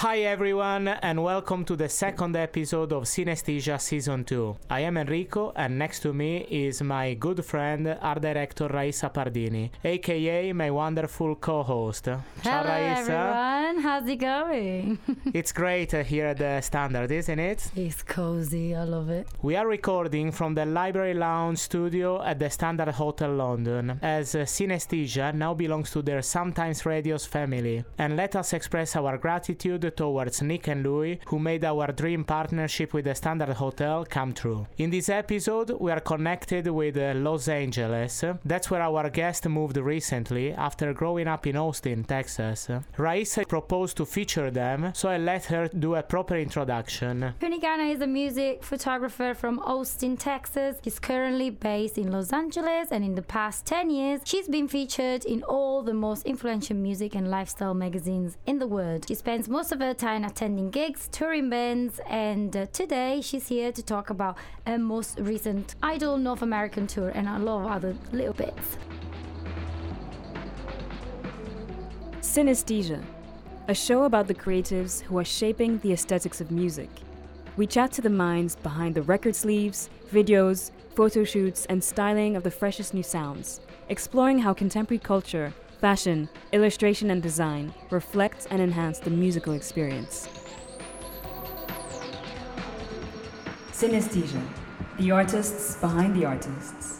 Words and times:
Hi 0.00 0.20
everyone, 0.20 0.88
and 0.88 1.22
welcome 1.22 1.62
to 1.66 1.76
the 1.76 1.90
second 1.90 2.34
episode 2.34 2.90
of 2.90 3.02
Synesthesia 3.02 3.78
Season 3.78 4.24
2. 4.24 4.56
I 4.70 4.80
am 4.80 4.96
Enrico, 4.96 5.52
and 5.54 5.78
next 5.78 6.00
to 6.00 6.14
me 6.14 6.46
is 6.48 6.80
my 6.80 7.12
good 7.12 7.44
friend, 7.44 7.98
art 8.00 8.22
director 8.22 8.66
Raissa 8.66 9.12
Pardini, 9.12 9.68
aka 9.84 10.54
my 10.54 10.70
wonderful 10.70 11.36
co 11.36 11.62
host. 11.62 12.06
Ciao 12.06 12.22
Hello 12.42 12.72
everyone, 12.72 13.82
how's 13.82 14.08
it 14.08 14.16
going? 14.16 14.98
It's 15.34 15.52
great 15.52 15.92
uh, 15.92 16.02
here 16.02 16.28
at 16.28 16.38
the 16.38 16.62
Standard, 16.62 17.10
isn't 17.10 17.38
it? 17.38 17.70
it's 17.76 18.02
cozy, 18.02 18.74
I 18.74 18.84
love 18.84 19.10
it. 19.10 19.28
We 19.42 19.54
are 19.56 19.66
recording 19.66 20.32
from 20.32 20.54
the 20.54 20.64
Library 20.64 21.12
Lounge 21.12 21.58
studio 21.58 22.22
at 22.22 22.38
the 22.38 22.48
Standard 22.48 22.88
Hotel 22.88 23.34
London, 23.34 23.98
as 24.00 24.32
Synesthesia 24.32 25.34
now 25.34 25.52
belongs 25.52 25.90
to 25.90 26.00
their 26.00 26.22
Sometimes 26.22 26.86
Radios 26.86 27.26
family. 27.26 27.84
And 27.98 28.16
let 28.16 28.34
us 28.34 28.54
express 28.54 28.96
our 28.96 29.18
gratitude 29.18 29.89
towards 29.90 30.42
Nick 30.42 30.68
and 30.68 30.82
Louis, 30.82 31.20
who 31.26 31.38
made 31.38 31.64
our 31.64 31.88
dream 31.92 32.24
partnership 32.24 32.92
with 32.94 33.04
the 33.04 33.14
Standard 33.14 33.50
Hotel 33.50 34.04
come 34.08 34.32
true. 34.32 34.66
In 34.78 34.90
this 34.90 35.08
episode, 35.08 35.70
we 35.80 35.90
are 35.90 36.00
connected 36.00 36.66
with 36.68 36.96
uh, 36.96 37.12
Los 37.16 37.48
Angeles. 37.48 38.24
That's 38.44 38.70
where 38.70 38.82
our 38.82 39.10
guest 39.10 39.48
moved 39.48 39.76
recently 39.76 40.52
after 40.52 40.92
growing 40.92 41.28
up 41.28 41.46
in 41.46 41.56
Austin, 41.56 42.04
Texas. 42.04 42.68
Raissa 42.96 43.46
proposed 43.46 43.96
to 43.98 44.06
feature 44.06 44.50
them, 44.50 44.92
so 44.94 45.08
I 45.08 45.18
let 45.18 45.46
her 45.46 45.68
do 45.68 45.94
a 45.94 46.02
proper 46.02 46.36
introduction. 46.36 47.34
Pooneh 47.40 47.60
Ghana 47.60 47.84
is 47.84 48.00
a 48.00 48.06
music 48.06 48.64
photographer 48.64 49.34
from 49.34 49.58
Austin, 49.60 50.16
Texas. 50.16 50.76
She's 50.82 50.98
currently 50.98 51.50
based 51.50 51.98
in 51.98 52.10
Los 52.10 52.32
Angeles, 52.32 52.88
and 52.90 53.04
in 53.04 53.14
the 53.14 53.22
past 53.22 53.66
10 53.66 53.90
years, 53.90 54.20
she's 54.24 54.48
been 54.48 54.68
featured 54.68 55.24
in 55.24 55.42
all 55.44 55.82
the 55.82 55.94
most 55.94 56.26
influential 56.26 56.76
music 56.76 57.14
and 57.14 57.30
lifestyle 57.30 57.74
magazines 57.74 58.36
in 58.46 58.58
the 58.58 58.66
world. 58.66 59.06
She 59.08 59.14
spends 59.14 59.48
most 59.48 59.72
of 59.72 59.79
time 59.80 60.24
attending 60.24 60.70
gigs, 60.70 61.08
touring 61.10 61.48
bands, 61.48 62.00
and 62.06 62.54
uh, 62.54 62.66
today 62.66 63.20
she's 63.22 63.48
here 63.48 63.72
to 63.72 63.82
talk 63.82 64.10
about 64.10 64.36
her 64.66 64.78
most 64.78 65.18
recent 65.18 65.74
Idol 65.82 66.18
North 66.18 66.42
American 66.42 66.86
tour 66.86 67.08
and 67.08 67.26
a 67.26 67.38
lot 67.38 67.64
of 67.64 67.70
other 67.70 67.96
little 68.12 68.34
bits. 68.34 68.76
Synesthesia, 72.20 73.02
a 73.68 73.74
show 73.74 74.04
about 74.04 74.26
the 74.26 74.34
creatives 74.34 75.00
who 75.00 75.18
are 75.18 75.24
shaping 75.24 75.78
the 75.78 75.92
aesthetics 75.92 76.42
of 76.42 76.50
music. 76.50 76.90
We 77.56 77.66
chat 77.66 77.90
to 77.92 78.02
the 78.02 78.10
minds 78.10 78.56
behind 78.56 78.94
the 78.94 79.02
record 79.02 79.34
sleeves, 79.34 79.88
videos, 80.12 80.72
photo 80.94 81.24
shoots, 81.24 81.64
and 81.66 81.82
styling 81.82 82.36
of 82.36 82.42
the 82.42 82.50
freshest 82.50 82.92
new 82.92 83.02
sounds, 83.02 83.60
exploring 83.88 84.40
how 84.40 84.52
contemporary 84.52 84.98
culture, 84.98 85.54
fashion, 85.80 86.28
illustration, 86.52 87.10
and 87.10 87.22
design 87.22 87.72
reflect 87.90 88.46
and 88.50 88.60
enhance 88.60 88.98
the 88.98 89.10
musical 89.10 89.54
experience. 89.54 90.28
Synesthesia, 93.72 94.42
the 94.98 95.10
artists 95.10 95.76
behind 95.76 96.14
the 96.14 96.26
artists. 96.26 96.99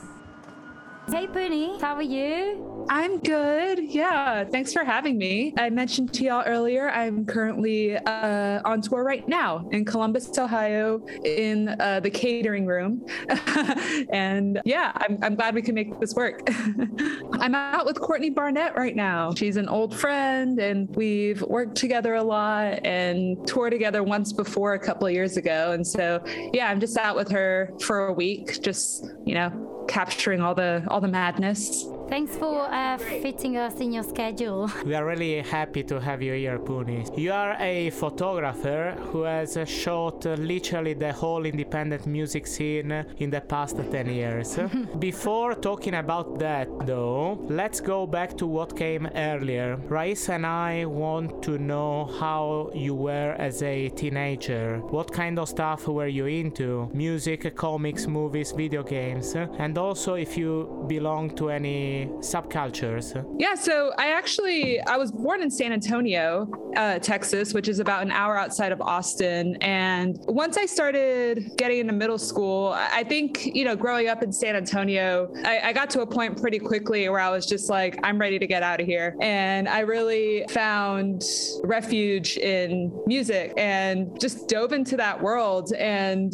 Hey 1.12 1.26
Pooneh, 1.26 1.80
how 1.80 1.96
are 1.96 2.02
you? 2.02 2.86
I'm 2.88 3.18
good. 3.18 3.80
Yeah. 3.82 4.44
Thanks 4.44 4.72
for 4.72 4.84
having 4.84 5.18
me. 5.18 5.52
I 5.58 5.68
mentioned 5.68 6.12
to 6.14 6.24
y'all 6.24 6.44
earlier, 6.46 6.88
I'm 6.88 7.26
currently 7.26 7.96
uh, 7.96 8.60
on 8.64 8.80
tour 8.80 9.02
right 9.02 9.26
now 9.28 9.68
in 9.72 9.84
Columbus, 9.84 10.38
Ohio, 10.38 11.04
in 11.24 11.68
uh, 11.80 12.00
the 12.00 12.10
catering 12.10 12.64
room. 12.64 13.04
and 14.12 14.60
yeah, 14.64 14.92
I'm, 14.96 15.18
I'm 15.22 15.34
glad 15.34 15.54
we 15.54 15.62
can 15.62 15.74
make 15.74 15.98
this 16.00 16.14
work. 16.14 16.48
I'm 17.40 17.54
out 17.54 17.86
with 17.86 18.00
Courtney 18.00 18.30
Barnett 18.30 18.76
right 18.76 18.94
now. 18.94 19.34
She's 19.34 19.56
an 19.56 19.68
old 19.68 19.94
friend, 19.94 20.58
and 20.58 20.94
we've 20.94 21.42
worked 21.42 21.76
together 21.76 22.14
a 22.14 22.22
lot 22.22 22.86
and 22.86 23.46
toured 23.46 23.72
together 23.72 24.02
once 24.02 24.32
before 24.32 24.74
a 24.74 24.78
couple 24.80 25.06
of 25.06 25.12
years 25.12 25.36
ago. 25.36 25.72
And 25.72 25.86
so, 25.86 26.22
yeah, 26.52 26.68
I'm 26.68 26.80
just 26.80 26.96
out 26.96 27.16
with 27.16 27.30
her 27.30 27.72
for 27.80 28.06
a 28.06 28.12
week, 28.12 28.62
just, 28.62 29.06
you 29.24 29.34
know, 29.34 29.69
capturing 29.90 30.40
all 30.40 30.54
the 30.54 30.84
all 30.88 31.00
the 31.00 31.08
madness. 31.08 31.84
Thanks 32.10 32.36
for 32.36 32.62
uh, 32.62 32.98
fitting 32.98 33.56
us 33.56 33.74
in 33.74 33.92
your 33.92 34.02
schedule. 34.02 34.68
We 34.84 34.96
are 34.96 35.06
really 35.06 35.42
happy 35.42 35.84
to 35.84 36.00
have 36.00 36.20
you 36.22 36.32
here, 36.32 36.58
Pooneh. 36.58 37.16
You 37.16 37.30
are 37.30 37.56
a 37.60 37.90
photographer 37.90 38.96
who 39.12 39.22
has 39.22 39.56
shot 39.66 40.26
uh, 40.26 40.34
literally 40.34 40.94
the 40.94 41.12
whole 41.12 41.46
independent 41.46 42.06
music 42.06 42.48
scene 42.48 42.90
in 43.18 43.30
the 43.30 43.40
past 43.40 43.76
10 43.76 44.08
years. 44.08 44.58
Before 44.98 45.54
talking 45.54 45.94
about 45.94 46.40
that, 46.40 46.66
though, 46.84 47.38
let's 47.48 47.80
go 47.80 48.08
back 48.08 48.36
to 48.38 48.46
what 48.46 48.76
came 48.76 49.08
earlier. 49.14 49.76
Raissa 49.88 50.30
and 50.30 50.46
I 50.46 50.86
want 50.86 51.44
to 51.44 51.58
know 51.58 52.06
how 52.18 52.72
you 52.74 52.96
were 52.96 53.36
as 53.38 53.62
a 53.62 53.88
teenager. 53.90 54.78
What 54.90 55.12
kind 55.12 55.38
of 55.38 55.48
stuff 55.48 55.86
were 55.86 56.08
you 56.08 56.26
into? 56.26 56.90
Music, 56.92 57.54
comics, 57.54 58.08
movies, 58.08 58.50
video 58.50 58.82
games, 58.82 59.36
and 59.36 59.78
also 59.78 60.14
if 60.14 60.36
you 60.36 60.84
belong 60.88 61.36
to 61.36 61.50
any 61.50 61.99
subcultures. 62.18 63.24
Yeah, 63.38 63.54
so 63.54 63.92
I 63.98 64.08
actually 64.08 64.80
I 64.80 64.96
was 64.96 65.12
born 65.12 65.42
in 65.42 65.50
San 65.50 65.72
Antonio, 65.72 66.48
uh, 66.76 66.98
Texas, 66.98 67.52
which 67.54 67.68
is 67.68 67.78
about 67.78 68.02
an 68.02 68.10
hour 68.10 68.36
outside 68.36 68.72
of 68.72 68.80
Austin. 68.80 69.56
And 69.60 70.18
once 70.26 70.56
I 70.56 70.66
started 70.66 71.52
getting 71.56 71.78
into 71.80 71.92
middle 71.92 72.18
school, 72.18 72.74
I 72.76 73.04
think 73.04 73.46
you 73.54 73.64
know, 73.64 73.76
growing 73.76 74.08
up 74.08 74.22
in 74.22 74.32
San 74.32 74.56
Antonio, 74.56 75.32
I, 75.44 75.60
I 75.64 75.72
got 75.72 75.90
to 75.90 76.00
a 76.02 76.06
point 76.06 76.40
pretty 76.40 76.58
quickly 76.58 77.08
where 77.08 77.20
I 77.20 77.30
was 77.30 77.46
just 77.46 77.68
like, 77.68 77.98
I'm 78.02 78.18
ready 78.18 78.38
to 78.38 78.46
get 78.46 78.62
out 78.62 78.80
of 78.80 78.86
here, 78.86 79.16
and 79.20 79.68
I 79.68 79.80
really 79.80 80.44
found 80.50 81.22
refuge 81.62 82.36
in 82.36 82.92
music 83.06 83.52
and 83.56 84.18
just 84.20 84.48
dove 84.48 84.72
into 84.72 84.96
that 84.96 85.20
world 85.20 85.72
and 85.74 86.32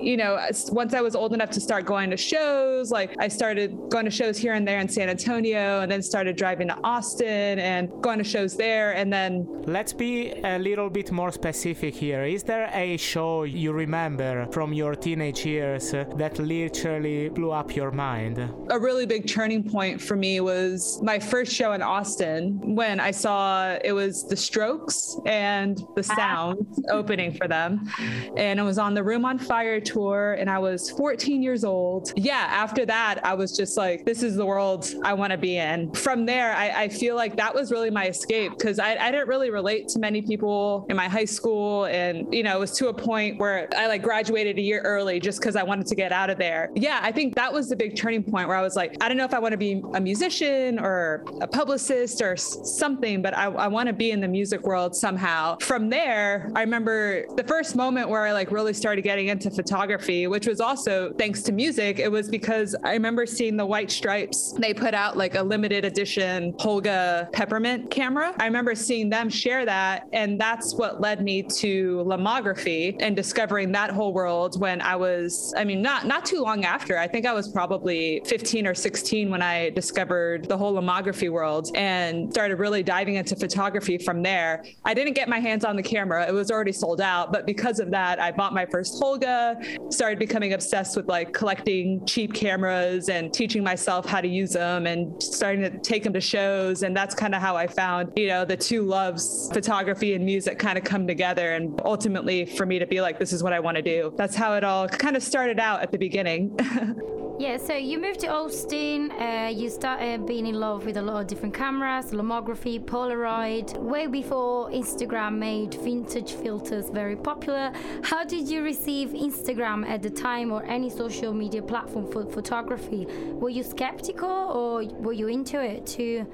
you 0.00 0.16
know, 0.16 0.38
once 0.70 0.94
I 0.94 1.00
was 1.00 1.14
old 1.14 1.32
enough 1.32 1.50
to 1.50 1.60
start 1.60 1.84
going 1.84 2.10
to 2.10 2.16
shows, 2.16 2.90
like 2.90 3.14
I 3.18 3.28
started 3.28 3.76
going 3.90 4.04
to 4.04 4.10
shows 4.10 4.38
here 4.38 4.54
and 4.54 4.66
there 4.66 4.80
in 4.80 4.88
San 4.88 5.08
Antonio 5.08 5.80
and 5.80 5.90
then 5.90 6.02
started 6.02 6.36
driving 6.36 6.68
to 6.68 6.78
Austin 6.84 7.58
and 7.58 7.90
going 8.02 8.18
to 8.18 8.24
shows 8.24 8.56
there. 8.56 8.92
And 8.92 9.12
then 9.12 9.46
let's 9.66 9.92
be 9.92 10.32
a 10.44 10.58
little 10.58 10.90
bit 10.90 11.12
more 11.12 11.32
specific 11.32 11.94
here. 11.94 12.24
Is 12.24 12.42
there 12.42 12.70
a 12.72 12.96
show 12.96 13.44
you 13.44 13.72
remember 13.72 14.46
from 14.52 14.72
your 14.72 14.94
teenage 14.94 15.44
years 15.44 15.90
that 15.92 16.38
literally 16.38 17.28
blew 17.28 17.52
up 17.52 17.74
your 17.74 17.90
mind? 17.90 18.38
A 18.70 18.78
really 18.78 19.06
big 19.06 19.28
turning 19.28 19.68
point 19.68 20.00
for 20.00 20.16
me 20.16 20.40
was 20.40 21.00
my 21.02 21.18
first 21.18 21.52
show 21.52 21.72
in 21.72 21.82
Austin 21.82 22.74
when 22.74 23.00
I 23.00 23.10
saw 23.10 23.76
it 23.84 23.92
was 23.92 24.24
The 24.28 24.36
Strokes 24.36 25.18
and 25.26 25.78
The 25.94 26.06
ah. 26.10 26.16
Sounds 26.16 26.80
opening 26.90 27.34
for 27.34 27.48
them. 27.48 27.90
And 28.36 28.58
it 28.58 28.62
was 28.62 28.78
on 28.78 28.94
the 28.94 29.02
Room 29.02 29.24
on 29.24 29.38
Fire 29.38 29.80
tour 29.86 30.34
and 30.34 30.50
I 30.50 30.58
was 30.58 30.90
14 30.90 31.42
years 31.42 31.64
old. 31.64 32.12
Yeah, 32.16 32.46
after 32.50 32.84
that, 32.86 33.24
I 33.24 33.34
was 33.34 33.56
just 33.56 33.76
like, 33.76 34.04
this 34.04 34.22
is 34.22 34.36
the 34.36 34.44
world 34.44 34.92
I 35.04 35.14
want 35.14 35.30
to 35.30 35.38
be 35.38 35.56
in. 35.56 35.92
From 35.92 36.26
there, 36.26 36.54
I, 36.54 36.84
I, 36.84 36.88
feel 36.88 37.14
like 37.14 37.36
that 37.36 37.54
was 37.54 37.70
really 37.70 37.90
my 37.90 38.08
escape 38.08 38.52
because 38.52 38.78
I, 38.78 38.96
I, 38.96 39.10
didn't 39.10 39.28
really 39.28 39.50
relate 39.50 39.88
to 39.88 39.98
many 39.98 40.22
people 40.22 40.86
in 40.88 40.96
my 40.96 41.08
high 41.08 41.24
school. 41.24 41.84
And, 41.86 42.32
you 42.34 42.42
know, 42.42 42.56
it 42.56 42.60
was 42.60 42.72
to 42.78 42.88
a 42.88 42.94
point 42.94 43.38
where 43.38 43.68
I 43.76 43.86
like 43.86 44.02
graduated 44.02 44.58
a 44.58 44.60
year 44.60 44.80
early 44.82 45.20
just 45.20 45.40
because 45.40 45.56
I 45.56 45.62
wanted 45.62 45.86
to 45.86 45.94
get 45.94 46.12
out 46.12 46.30
of 46.30 46.38
there. 46.38 46.70
Yeah, 46.74 47.00
I 47.02 47.12
think 47.12 47.34
that 47.36 47.52
was 47.52 47.68
the 47.68 47.76
big 47.76 47.96
turning 47.96 48.22
point 48.22 48.48
where 48.48 48.56
I 48.56 48.62
was 48.62 48.76
like, 48.76 48.96
I 49.00 49.08
don't 49.08 49.16
know 49.16 49.24
if 49.24 49.34
I 49.34 49.38
want 49.38 49.52
to 49.52 49.58
be 49.58 49.82
a 49.94 50.00
musician 50.00 50.78
or 50.78 51.24
a 51.40 51.46
publicist 51.46 52.20
or 52.20 52.36
something, 52.36 53.22
but 53.22 53.36
I, 53.36 53.44
I 53.44 53.68
want 53.68 53.86
to 53.88 53.92
be 53.92 54.10
in 54.10 54.20
the 54.20 54.28
music 54.28 54.62
world 54.62 54.96
somehow. 54.96 55.58
From 55.58 55.88
there, 55.90 56.50
I 56.54 56.60
remember 56.60 57.24
the 57.36 57.44
first 57.44 57.76
moment 57.76 58.08
where 58.08 58.22
I 58.22 58.32
like 58.32 58.50
really 58.50 58.72
started 58.72 59.02
getting 59.02 59.28
into 59.28 59.50
photography 59.50 59.75
photography, 59.76 60.26
which 60.26 60.46
was 60.46 60.58
also 60.58 61.12
thanks 61.18 61.42
to 61.42 61.52
music. 61.52 61.98
It 61.98 62.10
was 62.10 62.30
because 62.30 62.74
I 62.82 62.92
remember 62.92 63.26
seeing 63.26 63.58
the 63.58 63.66
White 63.66 63.90
Stripes. 63.90 64.52
They 64.52 64.72
put 64.72 64.94
out 64.94 65.18
like 65.18 65.34
a 65.34 65.42
limited 65.42 65.84
edition 65.84 66.54
Holga 66.54 67.30
Peppermint 67.32 67.90
camera. 67.90 68.34
I 68.40 68.46
remember 68.46 68.74
seeing 68.74 69.10
them 69.10 69.28
share 69.28 69.66
that. 69.66 70.08
And 70.14 70.40
that's 70.40 70.74
what 70.74 71.02
led 71.02 71.22
me 71.22 71.42
to 71.42 72.02
lomography 72.06 72.96
and 73.00 73.14
discovering 73.14 73.70
that 73.72 73.90
whole 73.90 74.14
world 74.14 74.58
when 74.58 74.80
I 74.80 74.96
was, 74.96 75.52
I 75.58 75.64
mean, 75.64 75.82
not 75.82 76.06
not 76.06 76.24
too 76.24 76.40
long 76.40 76.64
after. 76.64 76.96
I 76.96 77.06
think 77.06 77.26
I 77.26 77.34
was 77.34 77.46
probably 77.46 78.22
15 78.24 78.66
or 78.66 78.74
16 78.74 79.30
when 79.30 79.42
I 79.42 79.70
discovered 79.70 80.48
the 80.48 80.56
whole 80.56 80.72
lomography 80.72 81.28
world 81.28 81.70
and 81.74 82.32
started 82.32 82.56
really 82.58 82.82
diving 82.82 83.16
into 83.16 83.36
photography 83.36 83.98
from 83.98 84.22
there. 84.22 84.64
I 84.86 84.94
didn't 84.94 85.12
get 85.12 85.28
my 85.28 85.38
hands 85.38 85.66
on 85.66 85.76
the 85.76 85.82
camera. 85.82 86.26
It 86.26 86.32
was 86.32 86.50
already 86.50 86.72
sold 86.72 87.02
out, 87.02 87.30
but 87.30 87.44
because 87.44 87.78
of 87.78 87.90
that, 87.90 88.18
I 88.18 88.32
bought 88.32 88.54
my 88.54 88.64
first 88.64 88.94
Holga 89.02 89.65
started 89.90 90.18
becoming 90.18 90.52
obsessed 90.52 90.96
with 90.96 91.08
like 91.08 91.32
collecting 91.32 92.04
cheap 92.06 92.34
cameras 92.34 93.08
and 93.08 93.32
teaching 93.32 93.62
myself 93.62 94.06
how 94.06 94.20
to 94.20 94.28
use 94.28 94.52
them 94.52 94.86
and 94.86 95.22
starting 95.22 95.62
to 95.62 95.78
take 95.78 96.02
them 96.02 96.12
to 96.12 96.20
shows. 96.20 96.82
And 96.82 96.96
that's 96.96 97.14
kind 97.14 97.34
of 97.34 97.40
how 97.40 97.56
I 97.56 97.66
found, 97.66 98.12
you 98.16 98.28
know, 98.28 98.44
the 98.44 98.56
two 98.56 98.82
loves, 98.82 99.50
photography 99.52 100.14
and 100.14 100.24
music, 100.24 100.58
kind 100.58 100.78
of 100.78 100.84
come 100.84 101.06
together. 101.06 101.52
And 101.52 101.80
ultimately, 101.84 102.44
for 102.44 102.66
me 102.66 102.78
to 102.78 102.86
be 102.86 103.00
like, 103.00 103.18
this 103.18 103.32
is 103.32 103.42
what 103.42 103.52
I 103.52 103.60
want 103.60 103.76
to 103.76 103.82
do. 103.82 104.12
That's 104.16 104.34
how 104.34 104.54
it 104.54 104.64
all 104.64 104.88
kind 104.88 105.16
of 105.16 105.22
started 105.22 105.58
out 105.58 105.82
at 105.82 105.92
the 105.92 105.98
beginning. 105.98 106.56
Yeah, 107.38 107.58
so 107.58 107.74
you 107.74 107.98
moved 107.98 108.20
to 108.20 108.28
Austin. 108.28 109.10
Uh, 109.10 109.52
you 109.54 109.68
started 109.68 110.24
being 110.24 110.46
in 110.46 110.54
love 110.54 110.86
with 110.86 110.96
a 110.96 111.02
lot 111.02 111.20
of 111.20 111.26
different 111.26 111.54
cameras, 111.54 112.06
lomography, 112.12 112.82
Polaroid, 112.82 113.76
way 113.76 114.06
before 114.06 114.70
Instagram 114.70 115.36
made 115.36 115.74
vintage 115.74 116.32
filters 116.32 116.88
very 116.88 117.14
popular. 117.14 117.72
How 118.02 118.24
did 118.24 118.48
you 118.48 118.62
receive 118.62 119.10
Instagram 119.10 119.86
at 119.86 120.00
the 120.02 120.08
time 120.08 120.50
or 120.50 120.64
any 120.64 120.88
social 120.88 121.34
media 121.34 121.60
platform 121.60 122.10
for 122.10 122.24
photography? 122.24 123.04
Were 123.32 123.50
you 123.50 123.62
skeptical 123.62 124.30
or 124.30 124.84
were 124.98 125.12
you 125.12 125.28
into 125.28 125.60
it 125.62 125.86
too? 125.86 126.26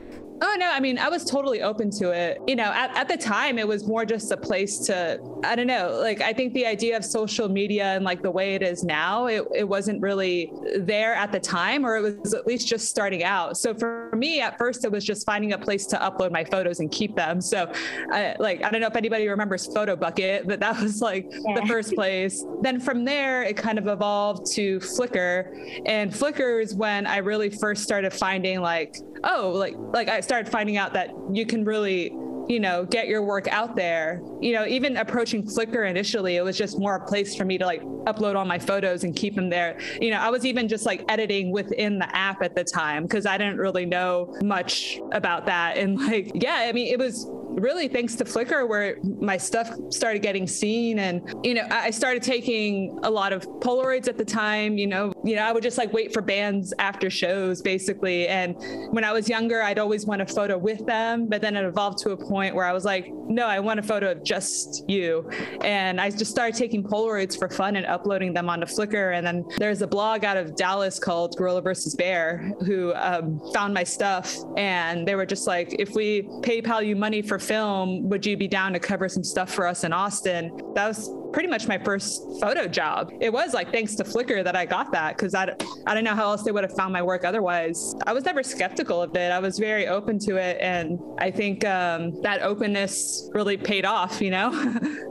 Oh 0.45 0.57
no, 0.59 0.69
I 0.69 0.81
mean, 0.81 0.99
I 0.99 1.09
was 1.09 1.25
totally 1.25 1.63
open 1.63 1.89
to 1.93 2.11
it. 2.11 2.41
You 2.49 2.57
know, 2.57 2.65
at, 2.65 2.97
at 2.97 3.07
the 3.07 3.17
time 3.17 3.61
it 3.61 3.69
was 3.69 3.87
more 3.87 4.05
just 4.05 4.33
a 4.33 4.37
place 4.37 4.79
to 4.87 5.21
I 5.45 5.55
don't 5.55 5.69
know, 5.69 6.01
like 6.03 6.21
I 6.21 6.33
think 6.33 6.53
the 6.53 6.67
idea 6.67 6.97
of 6.97 7.05
social 7.05 7.49
media 7.49 7.85
and 7.85 8.05
like 8.05 8.23
the 8.23 8.31
way 8.31 8.57
it 8.57 8.63
is 8.63 8.83
now, 8.83 9.27
it, 9.27 9.47
it 9.55 9.69
wasn't 9.69 10.03
really 10.03 10.53
there 10.77 11.15
at 11.15 11.31
the 11.31 11.39
time, 11.39 11.87
or 11.87 11.97
it 11.97 12.21
was 12.21 12.35
at 12.35 12.45
least 12.45 12.67
just 12.67 12.89
starting 12.89 13.23
out. 13.23 13.57
So 13.57 13.73
for 13.73 14.11
me, 14.17 14.41
at 14.41 14.59
first 14.59 14.85
it 14.85 14.91
was 14.91 15.05
just 15.05 15.25
finding 15.25 15.53
a 15.53 15.59
place 15.59 15.87
to 15.87 15.97
upload 15.97 16.33
my 16.33 16.43
photos 16.43 16.81
and 16.81 16.91
keep 16.91 17.15
them. 17.15 17.41
So 17.41 17.73
I, 18.11 18.35
like 18.41 18.65
I 18.65 18.71
don't 18.71 18.81
know 18.81 18.89
if 18.89 18.97
anybody 18.97 19.29
remembers 19.29 19.69
Photobucket, 19.69 20.49
but 20.49 20.59
that 20.59 20.81
was 20.83 21.01
like 21.01 21.31
yeah. 21.31 21.61
the 21.61 21.67
first 21.67 21.95
place. 21.95 22.45
Then 22.63 22.81
from 22.81 23.05
there 23.05 23.45
it 23.45 23.57
kind 23.57 23.79
of 23.79 23.87
evolved 23.87 24.51
to 24.55 24.81
Flickr. 24.81 25.83
And 25.87 26.11
Flickr 26.11 26.61
is 26.61 26.75
when 26.75 27.07
I 27.07 27.19
really 27.19 27.51
first 27.51 27.85
started 27.85 28.13
finding 28.13 28.61
like 28.61 28.97
oh, 29.25 29.53
like 29.55 29.75
like 29.77 30.09
I 30.09 30.21
started 30.21 30.32
finding 30.49 30.77
out 30.77 30.93
that 30.95 31.11
you 31.33 31.47
can 31.47 31.65
really 31.65 32.13
you 32.49 32.59
know 32.59 32.85
get 32.85 33.07
your 33.09 33.23
work 33.23 33.47
out 33.49 33.77
there. 33.77 34.21
You 34.41 34.53
know 34.55 34.67
even 34.67 34.97
approaching 34.97 35.43
flickr 35.45 35.89
initially 35.89 36.37
it 36.37 36.43
was 36.43 36.59
just 36.59 36.79
more 36.79 36.97
a 36.97 37.07
place 37.07 37.37
for 37.37 37.45
me 37.45 37.59
to 37.59 37.67
like 37.67 37.83
upload 38.05 38.35
all 38.35 38.45
my 38.45 38.59
photos 38.59 39.05
and 39.05 39.15
keep 39.15 39.35
them 39.35 39.49
there. 39.49 39.79
You 40.01 40.11
know 40.11 40.19
i 40.19 40.29
was 40.31 40.45
even 40.45 40.69
just 40.69 40.87
like 40.87 41.05
editing 41.09 41.53
within 41.53 41.99
the 41.99 42.17
app 42.17 42.43
at 42.43 42.55
the 42.55 42.65
time 42.65 43.05
because 43.05 43.27
i 43.27 43.39
didn't 43.39 43.59
really 43.59 43.87
know 43.87 44.35
much 44.43 45.01
about 45.13 45.47
that. 45.47 45.77
And 45.77 45.99
like 45.99 46.33
yeah 46.35 46.67
i 46.69 46.73
mean 46.73 46.93
it 46.93 46.99
was 46.99 47.27
really 47.55 47.89
thanks 47.89 48.15
to 48.17 48.25
Flickr 48.25 48.69
where 48.69 48.97
my 49.21 49.37
stuff 49.37 49.71
started 49.91 50.23
getting 50.23 50.47
seen. 50.47 50.99
And 50.99 51.23
you 51.45 51.55
know 51.55 51.67
I 51.71 51.91
started 51.91 52.23
taking 52.23 52.99
a 53.03 53.11
lot 53.11 53.33
of 53.33 53.47
Polaroids 53.61 54.09
at 54.09 54.19
the 54.19 54.25
time 54.25 54.79
you 54.79 54.87
know. 54.87 55.13
You 55.25 55.37
know 55.37 55.43
I 55.43 55.53
would 55.53 55.63
just 55.63 55.79
like 55.79 55.93
wait 55.93 56.13
for 56.13 56.23
bands 56.23 56.73
after 56.79 57.11
shows 57.11 57.63
basically. 57.63 58.29
And 58.29 58.57
when 58.93 59.05
I 59.05 59.13
was 59.13 59.29
younger 59.29 59.63
I'd 59.63 59.79
always 59.79 60.07
want 60.07 60.23
a 60.23 60.27
photo 60.27 60.59
with 60.59 60.85
them. 60.87 61.29
But 61.29 61.41
then 61.41 61.57
it 61.57 61.65
evolved 61.65 61.99
to 61.99 62.11
a 62.11 62.17
point 62.17 62.55
where 62.55 62.67
I 62.67 62.73
was 62.73 62.85
like 62.85 63.11
no 63.27 63.47
I 63.47 63.61
want 63.61 63.81
a 63.81 63.83
photo 63.83 64.11
of 64.11 64.25
just 64.25 64.85
you. 64.89 65.29
And 65.63 66.01
I 66.01 66.11
just 66.11 66.31
started 66.31 66.57
taking 66.57 66.83
Polaroids 66.83 67.39
for 67.39 67.49
fun 67.49 67.77
and 67.77 67.87
uploading 67.87 68.33
them 68.33 68.49
onto 68.49 68.67
Flickr. 68.67 69.17
And 69.17 69.27
then 69.27 69.45
there's 69.59 69.83
a 69.83 69.87
blog 69.87 70.25
out 70.25 70.37
of 70.37 70.57
Dallas 70.57 70.99
called 70.99 71.37
Gorilla 71.37 71.63
versus 71.63 71.95
Bear 71.95 72.53
who 72.65 72.93
um, 72.95 73.41
found 73.53 73.75
my 73.75 73.85
stuff. 73.85 74.37
And 74.57 75.07
they 75.07 75.15
were 75.15 75.27
just 75.27 75.47
like 75.47 75.75
if 75.79 75.95
we 75.95 76.23
PayPal 76.43 76.85
you 76.87 76.97
money 76.97 77.23
for 77.23 77.39
film, 77.43 78.09
would 78.09 78.25
you 78.25 78.37
be 78.37 78.49
down 78.49 78.73
to 78.73 78.81
cover 78.81 79.09
some 79.09 79.25
stuff 79.25 79.53
for 79.53 79.67
us 79.67 79.85
in 79.85 79.93
Austin? 79.93 80.51
That 80.75 80.89
was 80.89 81.11
pretty 81.33 81.49
much 81.49 81.67
my 81.67 81.79
first 81.79 82.23
photo 82.41 82.69
job. 82.69 83.11
It 83.21 83.33
was 83.33 83.55
like 83.55 83.73
thanks 83.73 83.95
to 83.97 84.05
Flickr 84.05 84.45
that 84.45 84.55
I 84.55 84.67
got 84.67 84.93
that 84.93 85.17
because 85.17 85.35
I, 85.35 85.55
I 85.87 85.95
don't 85.95 86.05
know 86.05 86.15
how 86.15 86.31
else 86.31 86.43
they 86.43 86.53
would 86.53 86.65
have 86.65 86.75
found 86.75 86.93
my 86.93 87.03
work 87.03 87.25
otherwise. 87.25 87.95
I 88.07 88.13
was 88.13 88.25
never 88.25 88.43
skeptical 88.43 89.03
of 89.03 89.17
it. 89.17 89.33
I 89.33 89.39
was 89.39 89.59
very 89.59 89.89
open 89.89 90.19
to 90.21 90.37
it. 90.37 90.59
And 90.61 90.99
I 91.19 91.31
think 91.31 91.65
um, 91.65 92.21
that 92.23 92.43
openness 92.43 93.31
really 93.33 93.57
paid 93.57 93.85
off, 93.85 94.21
you 94.21 94.31
know? 94.31 94.51